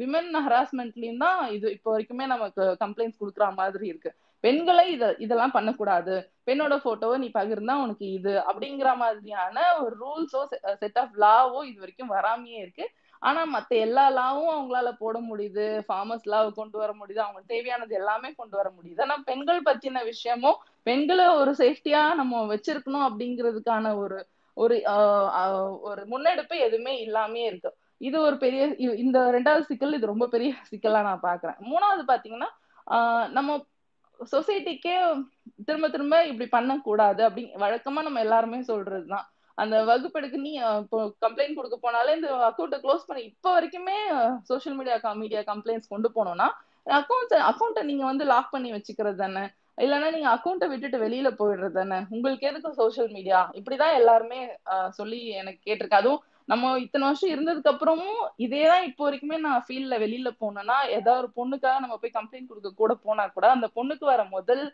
விமன் 0.00 0.30
ஹராஸ்மெண்ட்லயும் 0.46 1.22
தான் 1.26 1.40
இது 1.56 1.66
இப்போ 1.76 1.88
வரைக்குமே 1.94 2.26
நமக்கு 2.34 2.64
கம்ப்ளைண்ட்ஸ் 2.82 3.20
கொடுக்குற 3.22 3.46
மாதிரி 3.60 3.86
இருக்கு. 3.92 4.10
பெண்களை 4.44 4.84
இத 4.94 5.04
இதெல்லாம் 5.24 5.54
பண்ணக்கூடாது. 5.56 6.14
பெண்ணோட 6.48 6.74
போட்டோவை 6.84 7.16
நீ 7.22 7.28
பகிர்ந்தா 7.36 7.74
உனக்கு 7.84 8.06
இது 8.18 8.32
அப்படிங்கிற 8.50 8.90
மாதிரியான 9.02 9.66
ஒரு 9.82 9.94
ரூல்ஸோ 10.04 10.40
செட் 10.82 10.98
ஆஃப் 11.02 11.14
லாவோ 11.24 11.60
இது 11.70 11.78
வரைக்கும் 11.82 12.12
வராமையே 12.16 12.58
இருக்கு. 12.64 12.86
ஆனா 13.22 13.40
மத்த 13.54 13.72
எல்லா 13.86 14.04
லாவும் 14.18 14.52
அவங்களால 14.54 14.90
போட 15.00 15.16
முடியுது. 15.30 15.66
ஃபார்மர்ஸ் 15.88 16.26
லாவ் 16.32 16.50
கொண்டு 16.60 16.76
வர 16.82 16.90
முடியுது. 17.00 17.20
அவங்களுக்கு 17.24 17.54
தேவையானது 17.54 17.94
எல்லாமே 18.00 18.30
கொண்டு 18.40 18.56
வர 18.60 18.68
முடியுது. 18.76 19.00
ஆனா 19.06 19.16
பெண்கள் 19.28 19.60
பத்தின 19.68 20.04
விஷயமும் 20.10 20.60
பெண்களை 20.88 21.26
ஒரு 21.40 21.52
சேஃப்டியா 21.62 22.02
நம்ம 22.20 22.40
வச்சிருக்கணும் 22.54 23.06
அப்படிங்கிறதுக்கான 23.08 23.92
ஒரு 24.04 24.18
ஒரு 24.56 24.76
ஒரு 25.88 26.02
முன்னெடுப்பு 26.12 26.56
எதுவுமே 26.68 26.94
இல்லாமே 27.04 27.42
இருக்கு. 27.50 27.70
இது 28.08 28.16
ஒரு 28.28 28.36
பெரிய 28.44 28.62
இந்த 29.04 29.18
ரெண்டாவது 29.36 29.64
சிக்கல் 29.70 29.96
இது 29.98 30.12
ரொம்ப 30.12 30.26
பெரிய 30.34 30.50
சிக்கலா 30.70 31.00
நான் 31.08 31.26
பாக்குறேன். 31.28 31.58
மூணாவது 31.70 32.04
பாத்தீங்கன்னா 32.10 32.50
நம்ம 33.36 33.50
சொசைட்டிக்கே 34.32 34.94
திரும்ப 35.66 35.86
திரும்ப 35.94 36.16
இப்படி 36.30 36.48
பண்ணக்கூடாது 36.56 37.20
அப்படி 37.28 37.44
வழக்கமா 37.64 38.00
நம்ம 38.06 38.20
எல்லாருமே 38.26 38.58
சொல்றதுதான். 38.70 39.26
அந்த 39.58 39.76
வகுப்பெடுக்கு 39.88 40.38
நீ 40.46 40.52
இப்போ 40.82 40.98
கம்ப்ளைண்ட் 41.24 41.58
கொடுக்க 41.58 41.76
போனாலே 41.82 42.12
இந்த 42.18 42.28
அக்கௌண்ட்டை 42.48 42.78
க்ளோஸ் 42.84 43.08
பண்ணி 43.08 43.22
இப்போ 43.30 43.50
வரைக்குமே 43.56 43.96
சோஷியல் 44.50 44.76
மீடியா 44.78 45.14
மீடியா 45.22 45.40
கம்ப்ளைண்ட்ஸ் 45.52 45.92
கொண்டு 45.94 46.10
போனோம்னா 46.16 46.48
அக்கௌண்ட் 47.00 47.34
அக்கௌண்ட்டை 47.50 47.82
நீங்க 47.90 48.04
வந்து 48.10 48.24
லாக் 48.32 48.52
பண்ணி 48.54 48.70
வச்சுக்கிறது 48.76 49.18
தானே? 49.24 49.42
இல்லைன்னா 49.84 50.08
நீங்க 50.14 50.28
அக்கௌண்ட்டை 50.36 50.68
விட்டுட்டு 50.70 50.98
வெளியில 51.04 51.28
போயிடுறது 51.40 51.76
தானே? 51.80 51.98
உங்களுக்கு 52.14 52.48
எதுக்கு 52.50 52.70
சோஷியல் 52.80 53.10
மீடியா 53.16 53.40
இப்படிதான் 53.58 53.98
எல்லாருமே 54.00 54.40
சொல்லி 54.98 55.20
எனக்கு 55.40 55.60
கேட்டிருக்கு. 55.66 56.00
அதுவும் 56.02 56.22
நம்ம 56.50 56.70
இத்தனை 56.84 57.04
வருஷம் 57.08 57.32
இருந்ததுக்கு 57.34 57.72
அப்புறமும் 57.72 58.20
இதேதான் 58.44 58.86
இப்போ 58.90 59.02
வரைக்குமே 59.06 59.36
நான் 59.46 59.64
ஃபீல்ட்ல 59.66 59.96
வெளியில 60.04 60.30
போனேன்னா 60.42 60.78
ஏதாவது 60.96 61.20
ஒரு 61.22 61.30
பொண்ணுக்காக 61.38 61.82
நம்ம 61.84 61.98
போய் 62.02 62.16
கம்ப்ளைண்ட் 62.18 62.50
கொடுக்க 62.50 62.72
கூட 62.80 62.94
போனா 63.04 63.26
கூட 63.36 63.46
அந்த 63.56 63.68
பொண்ணுக்கு 63.76 64.06
வர 64.12 64.22
முதல் 64.36 64.64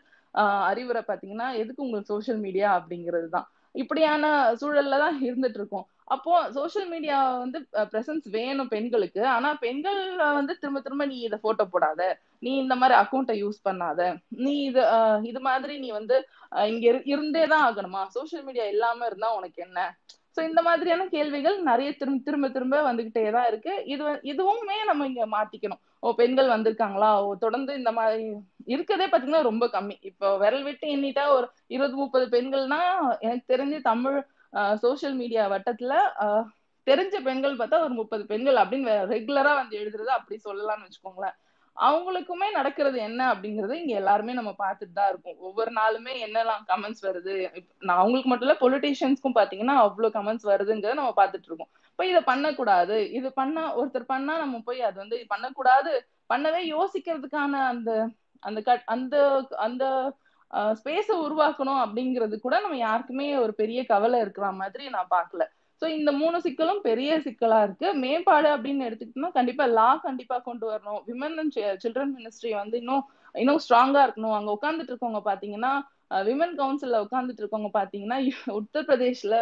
அறிவுரை 0.71 1.03
பாத்தீங்கன்னா 1.09 1.49
எதுக்கு 1.61 1.85
உங்களுக்கு 1.85 2.11
சோசியல் 2.13 2.41
மீடியா 2.47 2.69
அப்படிங்கிறது 2.79 3.29
தான் 3.35 3.47
இப்படியான 3.75 4.25
சூழல்ல 4.61 4.97
தான் 5.05 5.17
இருந்துட்டு 5.27 5.59
இருக்கோம் 5.61 5.87
அப்போ 6.15 6.33
சோசியல் 6.55 6.89
மீடியா 6.91 7.15
வந்து 7.43 7.59
பிரசன்ஸ் 7.91 8.27
வேணும் 8.35 8.69
பெண்களுக்கு. 8.73 9.21
ஆனா 9.35 9.49
பெண்கள் 9.63 9.99
வந்து 10.37 10.53
திரும்ப 10.61 10.79
திரும்ப 10.85 11.05
நீ 11.11 11.17
இதை 11.27 11.37
போட்டோ 11.45 11.63
போடாத. 11.73 12.01
நீ 12.45 12.51
இந்த 12.63 12.75
மாதிரி 12.81 12.95
அக்கௌண்ட்டை 13.01 13.35
யூஸ் 13.41 13.59
பண்ணாத. 13.67 13.99
நீ 14.45 14.53
இது 14.69 14.83
இது 15.31 15.39
மாதிரி 15.49 15.73
நீ 15.83 15.89
வந்து 15.99 16.17
இங்க 16.71 16.85
இருந்தே 17.13 17.43
தான் 17.53 17.65
ஆகணுமா? 17.69 18.03
சோசியல் 18.15 18.45
மீடியா 18.49 18.67
இல்லாம 18.73 19.05
இருந்தா 19.11 19.31
உனக்கு 19.39 19.61
என்ன? 19.67 19.79
சோ 20.37 20.41
இந்த 20.47 20.61
மாதிரியான 20.65 21.03
கேள்விகள் 21.13 21.55
நிறைய 21.67 21.89
திரும்ப 21.99 22.19
திரும்ப 22.25 22.47
திரும்ப 22.55 22.81
வந்துகிட்டே 22.87 23.23
தான் 23.35 23.47
இருக்கு. 23.51 23.73
இது 23.93 24.03
இதுவுமே 24.31 24.77
நம்ம 24.89 25.05
இங்க 25.11 25.23
மாத்திக்கணும். 25.35 25.81
ஓ 26.05 26.11
பெண்கள் 26.19 26.53
வந்திருக்காங்களா? 26.53 27.09
ஓ 27.25 27.29
தொடர்ந்து 27.45 27.71
இந்த 27.79 27.91
மாதிரி 27.99 28.25
இருக்கதே 28.73 29.07
பாத்தீங்கன்னா 29.11 29.41
ரொம்ப 29.49 29.65
கம்மி. 29.75 29.95
இப்போ 30.09 30.27
விரல் 30.43 30.65
விட்டு 30.67 30.87
எண்ணிட்டா 30.95 31.23
ஒரு 31.37 31.47
இருபது 31.75 31.95
முப்பது 32.01 32.27
பெண்கள்னா 32.35 32.79
எனக்கு 33.25 33.45
தெரிஞ்சு 33.53 33.79
தமிழ் 33.91 34.19
சோசியல் 34.83 35.17
மீடியா 35.21 35.45
வட்டத்துல 35.55 35.93
தெரிஞ்ச 36.87 37.15
பெண்கள் 37.27 37.59
பார்த்தா 37.59 37.77
ஒரு 37.85 37.93
முப்பது 38.01 38.23
பெண்கள் 38.31 38.61
அப்படின்னு 38.61 38.93
ரெகுலரா 39.13 39.53
வந்து 39.61 39.75
எழுதுறது 39.81 40.11
அப்படி 40.17 40.35
சொல்லலாம்னு 40.47 40.87
வச்சுக்கோங்களேன். 40.87 41.37
அவங்களுக்குமே 41.77 42.47
நடக்கிறது 42.51 42.97
என்ன 42.99 43.21
அப்படிங்கறது 43.33 43.73
இங்க 43.73 43.93
எல்லாருமே 43.93 44.33
நம்ம 44.33 44.51
பார்த்துட்டு 44.63 44.93
தான் 44.93 45.09
இருக்கோம். 45.09 45.37
ஒவ்வொரு 45.39 45.71
நாளுமே 45.71 46.13
என்னெல்லாம் 46.25 46.63
கமெண்ட்ஸ் 46.67 47.03
வருது? 47.07 47.33
நான் 47.79 47.99
அவங்களுக்கு 47.99 48.29
மட்டும் 48.29 48.47
இல்ல 48.47 48.57
பொலிட்டீஷியன்ஸ்க்கும் 48.63 49.37
பாத்தீங்கன்னா 49.39 49.75
அவ்வளவு 49.85 50.15
கமெண்ட்ஸ் 50.17 50.47
வருதுங்கிறத 50.47 50.93
நம்ம 50.93 51.13
பார்த்துட்டு 51.21 51.49
இருக்கோம். 51.49 51.71
இப்ப 51.91 52.05
இதை 52.05 52.21
பண்ணக்கூடாது. 52.21 52.97
இது 53.19 53.29
பண்ணா 53.33 53.63
ஒருத்தர் 53.79 54.11
பண்ணா 54.13 54.35
நம்ம 54.37 54.61
போய் 54.65 54.81
அது 54.81 54.97
வந்து 54.97 55.19
பண்ணக்கூடாது. 55.27 55.93
பண்ணவே 56.29 56.61
யோசிக்கிறதுக்கான 56.75 57.53
அந்த 57.71 57.91
அந்த 58.43 58.59
அந்த 58.85 59.15
அந்த 59.57 59.83
ஸ்பேஸை 60.79 61.15
உருவாக்கணும் 61.25 61.81
அப்படிங்கிறது 61.85 62.35
கூட 62.39 62.55
நம்ம 62.59 62.77
யாருக்குமே 62.77 63.27
ஒரு 63.37 63.53
பெரிய 63.53 63.79
கவலை 63.85 64.19
இருக்கிற 64.21 64.47
மாதிரி 64.51 64.83
நான் 64.89 65.13
பார்க்கல. 65.15 65.43
ஸோ 65.81 65.85
இந்த 65.97 66.11
மூணு 66.21 66.37
சிக்கலும் 66.45 66.81
பெரிய 66.87 67.11
சிக்கலா 67.25 67.59
இருக்கு. 67.65 67.87
மேம்பாடு 68.03 68.47
அப்படின்னு 68.55 68.85
எடுத்துக்கிட்டோம்னா 68.87 69.31
கண்டிப்பா 69.37 69.65
லா 69.79 69.89
கண்டிப்பா 70.05 70.37
கொண்டு 70.47 70.65
வரணும். 70.71 71.01
விமன் 71.09 71.37
அண்ட் 71.41 71.57
சில்ட்ரன் 71.83 72.13
மினிஸ்ட்ரி 72.17 72.51
வந்து 72.61 72.77
இன்னும் 72.83 73.03
இன்னும் 73.35 73.61
ஸ்ட்ராங்கா 73.65 74.01
இருக்கணும். 74.07 74.35
அங்க 74.37 74.49
உட்காந்துட்டு 74.57 74.91
இருக்கவங்க 74.93 75.21
பாத்தீங்கன்னா 75.29 75.73
விமன் 76.27 76.55
கவுன்சில்ல 76.59 76.97
உட்காந்துட்டு 77.05 77.41
இருக்கவங்க 77.43 77.71
பாத்தீங்கன்னா 77.79 78.17
உத்தரப்பிரதேஷ்ல 78.59 79.35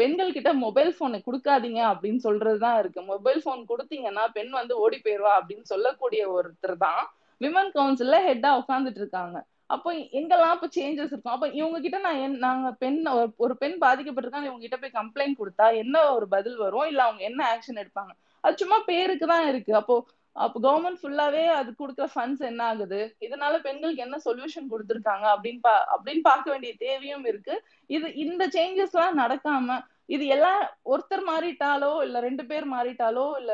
பெண்கள் 0.00 0.34
கிட்ட 0.34 0.50
மொபைல் 0.64 0.90
போனை 0.98 1.18
கொடுக்காதீங்க 1.28 1.80
அப்படின்னு 1.92 2.20
சொல்றதுதான் 2.26 2.76
இருக்கு. 2.82 3.00
மொபைல் 3.12 3.40
போன் 3.46 3.62
கொடுத்தீங்கன்னா 3.70 4.24
பெண் 4.36 4.52
வந்து 4.60 4.74
ஓடி 4.84 4.98
போயிருவா 5.06 5.32
அப்படின்னு 5.38 5.66
சொல்லக்கூடிய 5.72 6.22
ஒருத்தர் 6.36 6.76
தான் 6.86 7.02
விமன் 7.40 7.72
கவுன்சில்ல 7.76 8.18
ஹெட்டா 8.28 8.50
உட்காந்துட்டு 8.60 9.00
இருக்காங்க. 9.02 9.36
அப்போ 9.74 9.90
எங்கெல்லாம் 10.18 10.54
அப்போ 10.56 10.68
சேஞ்சஸ் 10.76 11.12
இருக்கும்? 11.12 11.34
அப்போ 11.36 11.46
இவங்க 11.58 11.78
கிட்ட 11.84 11.98
நான் 12.06 12.20
என் 12.24 12.38
நாங்க 12.46 12.68
பெண் 12.82 12.98
ஒரு 13.44 13.54
பெண் 13.62 13.76
பாதிக்கப்பட்டிருக்காங்க. 13.84 14.48
இவங்க 14.50 14.64
கிட்ட 14.66 14.78
போய் 14.82 14.98
கம்ப்ளைண்ட் 15.00 15.38
கொடுத்தா 15.40 15.66
என்ன 15.82 15.96
ஒரு 16.16 16.26
பதில் 16.34 16.58
வரும்? 16.64 16.88
இல்ல 16.92 17.00
அவங்க 17.08 17.22
என்ன 17.30 17.40
ஆக்ஷன் 17.54 17.80
எடுப்பாங்க? 17.82 18.12
அது 18.44 18.60
சும்மா 18.62 18.78
பேருக்கு 18.90 19.28
தான் 19.34 19.46
இருக்கு. 19.52 19.74
அப்போ 19.82 19.96
அப்போ 20.36 20.58
கவர்மெண்ட் 20.66 21.00
ஃபுல்லாவே 21.00 21.42
அது 21.56 21.70
கொடுக்குற 21.80 22.06
ஃபண்ட்ஸ் 22.12 22.42
என்ன 22.50 22.60
ஆகுது? 22.70 23.00
இதனால 23.26 23.54
பெண்களுக்கு 23.66 24.04
என்ன 24.04 24.18
சொல்யூஷன் 24.26 24.70
கொடுத்துருக்காங்க? 24.70 25.26
அப்படின்னு 25.34 25.60
பா 25.66 25.74
அப்படின்னு 25.94 26.22
பார்க்க 26.30 26.52
வேண்டிய 26.52 26.72
தேவையும் 26.84 27.26
இருக்கு. 27.30 27.54
இது 27.90 28.06
இந்த 28.24 28.44
சேஞ்சஸ் 28.56 28.94
எல்லாம் 28.96 29.20
நடக்காம 29.22 29.78
இது 30.14 30.24
எல்லாம் 30.36 30.60
ஒருத்தர் 30.92 31.24
மாறிட்டாலோ 31.30 31.90
இல்ல 32.06 32.16
ரெண்டு 32.26 32.44
பேர் 32.50 32.66
மாறிட்டாலோ 32.74 33.26
இல்ல 33.40 33.52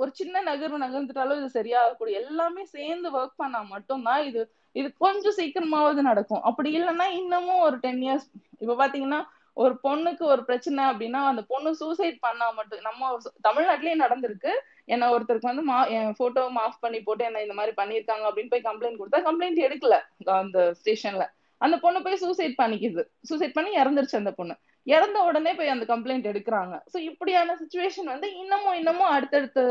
ஒரு 0.00 0.10
சின்ன 0.20 0.40
நகர்வு 0.48 0.78
நகர்ந்துட்டாலோ 0.84 1.34
இது 1.40 1.48
சரியாகக்கூடிய 1.56 2.14
எல்லாமே 2.22 2.62
சேர்ந்து 2.76 3.08
ஒர்க் 3.18 3.40
பண்ணா 3.42 3.60
மட்டும்தான் 3.74 4.22
இது 4.30 4.42
இது 4.72 4.88
கொஞ்சம் 5.04 5.36
சீக்கிரமாவது 5.38 6.00
நடக்கும். 6.10 6.42
அப்படி 6.42 6.70
இல்லைன்னா 6.78 7.06
இன்னமும் 7.20 7.64
ஒரு 7.66 7.76
டென் 7.84 8.02
இயர்ஸ் 8.06 8.26
இப்ப 8.62 8.76
பாத்தீங்கன்னா 8.82 9.20
ஒரு 9.56 9.74
பொண்ணுக்கு 9.84 10.24
ஒரு 10.32 10.42
பிரச்சனை 10.48 10.82
அப்படின்னா 10.88 11.20
அந்த 11.30 11.42
பொண்ணு 11.52 11.70
சூசைட் 11.80 12.18
பண்ணா 12.26 12.46
மட்டும் 12.58 12.84
நம்ம 12.88 13.08
தமிழ்நாட்டிலேயே 13.46 13.96
நடந்திருக்கு. 14.04 14.52
என்ன 14.94 15.08
ஒருத்தருக்கு 15.14 15.50
வந்து 15.50 15.64
மா 15.70 15.78
என் 15.96 16.14
போட்டோ 16.20 16.42
மாஃப் 16.58 16.78
பண்ணி 16.80 17.00
போட்டு 17.06 17.24
என்ன 17.28 17.42
இந்த 17.46 17.56
மாதிரி 17.58 17.72
பண்ணிருக்காங்க 17.80 18.24
அப்படின்னு 18.28 18.52
போய் 18.52 18.68
கம்ப்ளைண்ட் 18.68 19.00
கொடுத்தா 19.00 19.20
கம்ப்ளைண்ட் 19.28 19.60
எடுக்கல 19.66 19.96
அந்த 20.42 20.60
ஸ்டேஷன்ல 20.80 21.26
அந்த 21.60 21.76
பொண்ணு 21.84 21.98
போய் 22.02 22.22
சூசைட் 22.22 22.54
பண்ணிக்குது. 22.62 23.02
சூசைட் 23.28 23.54
பண்ணி 23.56 23.70
இறந்துருச்சு 23.82 24.20
அந்த 24.20 24.32
பொண்ணு. 24.38 24.54
இறந்த 24.86 25.18
உடனே 25.28 25.52
போய் 25.54 25.72
அந்த 25.74 25.84
கம்ப்ளைண்ட் 25.92 26.28
எடுக்கிறாங்க. 26.32 26.74
ஸோ 26.92 26.98
இப்படியான 27.10 27.56
சுச்சுவேஷன் 27.62 28.10
வந்து 28.14 28.28
இன்னமும் 28.42 28.76
இன்னமும் 28.80 29.12
அடுத்தடுத்து 29.16 29.64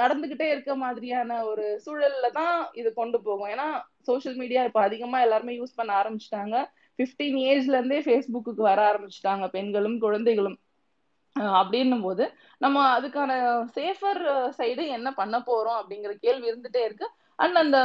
நடந்துகிட்டே 0.00 0.46
இருக்க 0.52 0.72
மாதிரியான 0.76 1.30
ஒரு 1.44 1.64
சூழல்ல 1.84 2.28
தான் 2.40 2.56
இது 2.80 2.90
கொண்டு 3.00 3.18
போகும். 3.26 3.50
ஏன்னா 3.54 3.66
சோசியல் 4.08 4.38
மீடியா 4.42 4.62
இப்போ 4.68 4.80
அதிகமா 4.88 5.18
எல்லாருமே 5.26 5.54
யூஸ் 5.60 5.78
பண்ண 5.78 5.92
ஆரம்பிச்சிட்டாங்க. 6.00 6.56
பிப்டீன் 6.98 7.38
ஏஜ்ல 7.50 7.76
இருந்தே 7.78 8.00
ஃபேஸ்புக்கு 8.06 8.68
வர 8.70 8.80
ஆரம்பிச்சிட்டாங்க 8.90 9.46
பெண்களும் 9.56 9.98
குழந்தைகளும். 10.04 10.58
அப்படின்னும் 11.60 12.04
போது 12.06 12.24
நம்ம 12.60 12.76
அதுக்கான 12.98 13.32
சேஃபர் 13.76 14.22
சைடு 14.58 14.84
என்ன 14.96 15.08
பண்ண 15.20 15.36
போறோம் 15.48 15.78
அப்படிங்கிற 15.80 16.12
கேள்வி 16.24 16.48
இருந்துட்டே 16.50 16.82
இருக்கு. 16.88 17.06
அண்ட் 17.38 17.58
அந்த 17.64 17.78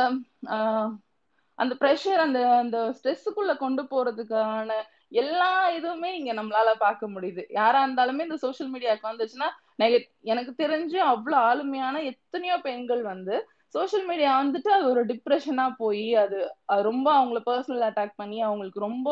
அந்த 1.59 1.73
ப்ரெஷர் 1.81 2.21
அந்த 2.25 2.39
அந்த 2.61 2.77
ஸ்ட்ரெஸ்ஸுக்குள்ள 2.97 3.53
கொண்டு 3.57 3.83
போறதுக்கான 3.91 4.71
எல்லா 5.13 5.49
இதுவுமே 5.69 6.10
இங்க 6.19 6.34
நம்மளால 6.34 6.69
பார்க்க 6.78 7.10
முடியுது. 7.10 7.41
யாரா 7.49 7.80
இருந்தாலுமே 7.86 8.26
இந்த 8.28 8.38
சோசியல் 8.41 8.71
மீடியாவுக்கு 8.73 9.12
வந்துச்சுன்னா 9.12 9.49
எனக்கு 10.23 10.52
தெரிஞ்சு 10.58 10.97
அவ்வளவு 11.12 11.41
ஆளுமையான 11.43 11.95
எத்தனையோ 12.04 12.56
பெண்கள் 12.58 13.02
வந்து 13.04 13.36
சோசியல் 13.76 14.06
மீடியா 14.06 14.32
வந்துட்டு 14.41 14.69
அது 14.69 14.86
ஒரு 14.89 15.02
டிப்ரெஷனா 15.06 15.65
போய் 15.78 16.15
அது 16.15 16.39
ரொம்ப 16.82 17.08
அவங்கள 17.19 17.39
பர்சனல் 17.45 17.88
அட்டாக் 17.88 18.13
பண்ணி 18.15 18.41
அவங்களுக்கு 18.41 18.80
ரொம்ப 18.80 19.08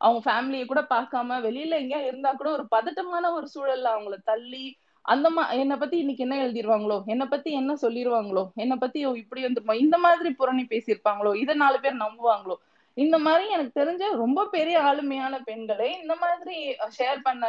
அவங்க 0.00 0.20
ஃபேமிலியை 0.26 0.64
கூட 0.66 0.80
பார்க்காம 0.90 1.40
வெளியில 1.40 1.78
எங்கேயா 1.80 2.02
இருந்தா 2.06 2.32
கூட 2.32 2.48
ஒரு 2.50 2.64
பதட்டமான 2.70 3.32
ஒரு 3.32 3.46
சூழல்ல 3.54 3.90
அவங்கள 3.94 4.16
தள்ளி 4.24 4.64
அந்த 5.04 5.30
மா 5.30 5.42
என்னை 5.52 5.76
பத்தி 5.76 5.96
இன்னைக்கு 5.98 6.22
என்ன 6.22 6.36
எழுதிருவாங்களோ 6.44 7.02
என்னை 7.04 7.26
பத்தி 7.26 7.50
என்ன 7.52 7.72
சொல்லிருவாங்களோ 7.82 8.44
என்னை 8.54 8.76
பத்தி 8.76 9.00
இப்படி 9.16 9.44
வந்துருமா 9.44 9.74
இந்த 9.76 9.98
மாதிரி 9.98 10.30
புறணி 10.38 10.64
பேசியிருப்பாங்களோ 10.70 11.32
இதை 11.36 11.54
நாலு 11.54 11.80
பேர் 11.80 11.96
நம்புவாங்களோ 11.96 12.56
இந்த 12.96 13.16
மாதிரி 13.26 13.44
எனக்கு 13.54 13.78
தெரிஞ்ச 13.80 14.04
ரொம்ப 14.24 14.40
பெரிய 14.56 14.76
ஆளுமையான 14.88 15.34
பெண்களை 15.48 15.88
இந்த 16.02 16.14
மாதிரி 16.24 16.56
ஷேர் 16.98 17.20
பண்ண 17.28 17.46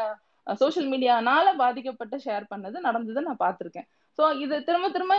சோசியல் 0.61 0.89
மீடியானால 0.93 1.47
பாதிக்கப்பட்டு 1.61 2.15
ஷேர் 2.25 2.43
பண்ணது 2.51 2.77
நடந்ததை 2.87 3.21
நான் 3.27 3.43
பார்த்திருக்கேன். 3.45 3.87
ஸோ 4.17 4.23
இது 4.43 4.55
திரும்ப 4.67 4.87
திரும்ப 4.95 5.13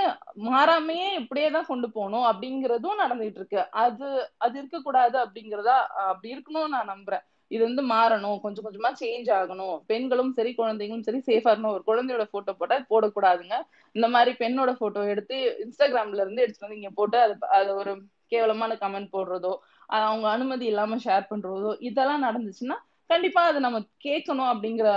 மாறாமையே 0.48 1.08
இப்படியே 1.20 1.48
தான் 1.56 1.70
கொண்டு 1.70 1.88
போகணும் 1.96 2.26
அப்படிங்கிறதும் 2.30 3.00
நடந்துகிட்டு 3.02 3.40
இருக்கு. 3.42 3.60
அது 3.84 4.06
அது 4.44 4.54
இருக்கக்கூடாது 4.60 5.16
அப்படிங்கிறதா 5.24 5.76
அப்படி 6.10 6.28
இருக்கணும்னு 6.34 6.74
நான் 6.76 6.92
நம்புறேன். 6.94 7.24
இது 7.50 7.62
வந்து 7.68 7.82
மாறணும் 7.94 8.38
கொஞ்சம் 8.44 8.66
கொஞ்சமா 8.66 8.90
சேஞ்ச் 9.02 9.28
ஆகணும். 9.38 9.76
பெண்களும் 9.90 10.32
சரி 10.38 10.52
குழந்தைங்களும் 10.60 11.06
சரி 11.08 11.20
சேஃபா 11.28 11.50
இருக்கணும். 11.50 11.76
ஒரு 11.76 11.84
குழந்தையோட 11.90 12.24
போட்டோ 12.34 12.52
போட்டா 12.60 12.78
போடக்கூடாதுங்க. 12.92 13.56
இந்த 13.94 14.08
மாதிரி 14.14 14.32
பெண்ணோட 14.42 14.72
போட்டோ 14.82 15.02
எடுத்து 15.14 15.36
இன்ஸ்டாகிராம்ல 15.64 16.24
இருந்து 16.24 16.44
எடுத்துட்டு 16.44 16.68
வந்து 16.68 16.80
இங்க 16.80 16.92
போட்டு 17.00 17.18
அது 17.26 17.36
அது 17.58 17.70
ஒரு 17.82 17.94
கேவலமான 18.32 18.72
கமெண்ட் 18.84 19.14
போடுறதோ 19.16 19.52
அவங்க 19.88 20.26
அனுமதி 20.28 20.66
இல்லாம 20.66 20.98
ஷேர் 21.04 21.30
பண்றதோ 21.30 21.72
இதெல்லாம் 21.88 22.26
நடந்துச்சுன்னா 22.26 22.76
கண்டிப்பா 23.10 23.42
அதை 23.50 23.60
நம்ம 23.66 23.78
கேட்கணும் 24.04 24.50
அப்படிங்கிற 24.52 24.88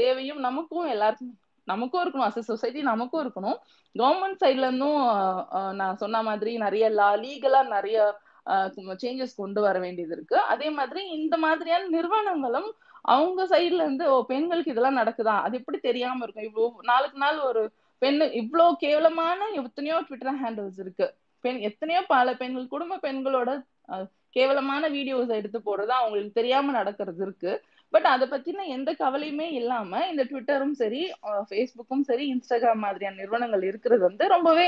தேவையும் 0.00 0.40
நமக்கும் 0.46 0.86
எல்லாருக்கும் 0.94 1.34
நமக்கும் 1.68 2.02
இருக்கணும். 2.02 2.28
அஸ் 2.28 2.48
சொசைட்டி 2.50 2.80
நமக்கும் 2.82 3.22
இருக்கணும். 3.24 3.58
கவர்மெண்ட் 3.94 4.40
சைட்ல 4.42 4.68
இருந்தும் 4.68 5.00
நான் 5.80 6.00
சொன்ன 6.02 6.22
மாதிரி 6.28 6.52
நிறைய 6.64 6.84
லா 7.00 7.10
லீகலா 7.24 7.60
நிறைய 7.76 7.98
சேஞ்சஸ் 9.02 9.40
கொண்டு 9.40 9.60
வர 9.66 9.76
வேண்டியது 9.84 10.14
இருக்கு. 10.16 10.36
அதே 10.52 10.68
மாதிரி 10.78 11.02
இந்த 11.18 11.34
மாதிரியான 11.44 11.88
நிறுவனங்களும் 11.96 12.70
அவங்க 13.14 13.42
சைட்ல 13.52 13.82
இருந்து 13.84 14.04
ஓ 14.14 14.16
பெண்களுக்கு 14.30 14.72
இதெல்லாம் 14.72 15.00
நடக்குதா? 15.02 15.34
அது 15.46 15.54
எப்படி 15.60 15.78
தெரியாம 15.88 16.22
இருக்கும்? 16.24 16.48
இவ்வளோ 16.48 16.68
நாளுக்கு 16.90 17.18
நாள் 17.24 17.38
ஒரு 17.50 17.62
பெண்ணு 18.02 18.26
இவ்வளோ 18.40 18.66
கேவலமான 18.84 19.48
எத்தனையோ 19.60 19.98
ட்விட்டர் 20.08 20.40
ஹேண்டில்ஸ் 20.44 20.80
இருக்கு. 20.84 21.06
பெண் 21.44 21.60
எத்தனையோ 21.68 22.00
பல 22.14 22.34
பெண்கள் 22.40 22.72
குடும்ப 22.74 23.00
பெண்களோட 23.06 23.50
கேவலமான 24.36 24.88
வீடியோஸ் 24.96 25.36
எடுத்து 25.40 25.58
போடுறது 25.66 25.92
அவங்களுக்கு 25.98 26.38
தெரியாம 26.38 26.72
நடக்கிறது 26.78 27.22
இருக்கு. 27.26 27.52
பட் 27.94 28.06
அதை 28.12 28.26
பத்தின 28.32 28.66
எந்த 28.74 28.90
கவலையுமே 29.00 29.46
இல்லாம 29.60 30.00
இந்த 30.10 30.22
ட்விட்டரும் 30.30 30.74
சரி 30.80 31.00
ஃபேஸ்புக்கும் 31.48 32.04
சரி 32.10 32.24
இன்ஸ்டாகிராம் 32.34 32.84
மாதிரியான 32.84 33.18
நிறுவனங்கள் 33.20 33.64
இருக்கிறது 33.70 34.02
வந்து 34.08 34.26
ரொம்பவே 34.34 34.66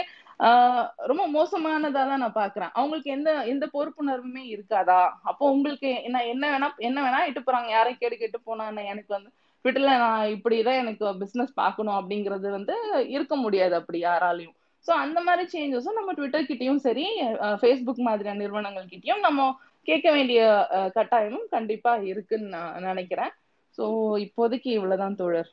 ரொம்ப 1.10 1.24
மோசமானதா 1.36 2.02
தான் 2.10 2.22
நான் 2.24 2.38
பாக்குறேன். 2.40 2.72
அவங்களுக்கு 2.78 3.10
எந்த 3.16 3.30
எந்த 3.52 3.64
பொறுப்புணர்வுமே 3.76 4.42
இருக்காதா? 4.54 5.00
அப்போ 5.30 5.44
உங்களுக்கு 5.56 5.90
என்ன 6.08 6.24
என்ன 6.32 6.44
வேணா 6.54 6.68
என்ன 6.88 6.98
வேணா 7.06 7.20
இட்டு 7.28 7.42
போறாங்க. 7.46 7.70
யாரை 7.76 7.92
கேடு 8.00 8.16
கேட்டு 8.22 8.40
போனா 8.48 8.66
எனக்கு 8.94 9.12
வந்து 9.16 9.30
ட்விட்டர்ல 9.64 9.92
நான் 10.04 10.32
இப்படிதான் 10.36 10.80
எனக்கு 10.84 11.04
பிசினஸ் 11.22 11.52
பார்க்கணும் 11.62 11.98
அப்படிங்கிறது 11.98 12.48
வந்து 12.58 12.74
இருக்க 13.16 13.34
முடியாது 13.44 13.74
அப்படி 13.80 13.98
யாராலையும். 14.04 14.56
ஸோ 14.86 14.92
அந்த 15.02 15.18
மாதிரி 15.20 15.44
சேஞ்சஸும் 15.52 15.98
நம்ம 15.98 16.12
ட்விட்டர் 16.12 16.48
கிட்டேயும் 16.48 16.82
சரி 16.84 17.04
ஃபேஸ்புக் 17.60 18.00
மாதிரியான 18.08 18.40
நிறுவனங்கள் 18.40 18.90
கிட்டேயும் 18.92 19.24
நம்ம 19.26 19.46
கேட்க 19.88 20.08
வேண்டிய 20.12 20.40
கட்டாயமும் 20.96 21.46
கண்டிப்பா 21.50 21.92
இருக்குன்னு 22.10 22.50
நான் 22.54 22.86
நினைக்கிறேன். 22.88 23.32
ஸோ 23.78 23.84
இப்போதைக்கு 24.26 24.70
இவ்வளவுதான் 24.72 25.18
தோழர். 25.18 25.50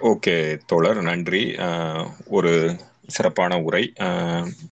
ஓகே 0.00 0.34
தோழர் 0.66 1.00
நன்றி. 1.02 1.42
ஒரு 2.30 2.52
சிறப்பான 3.08 3.58
உரை. 3.64 3.84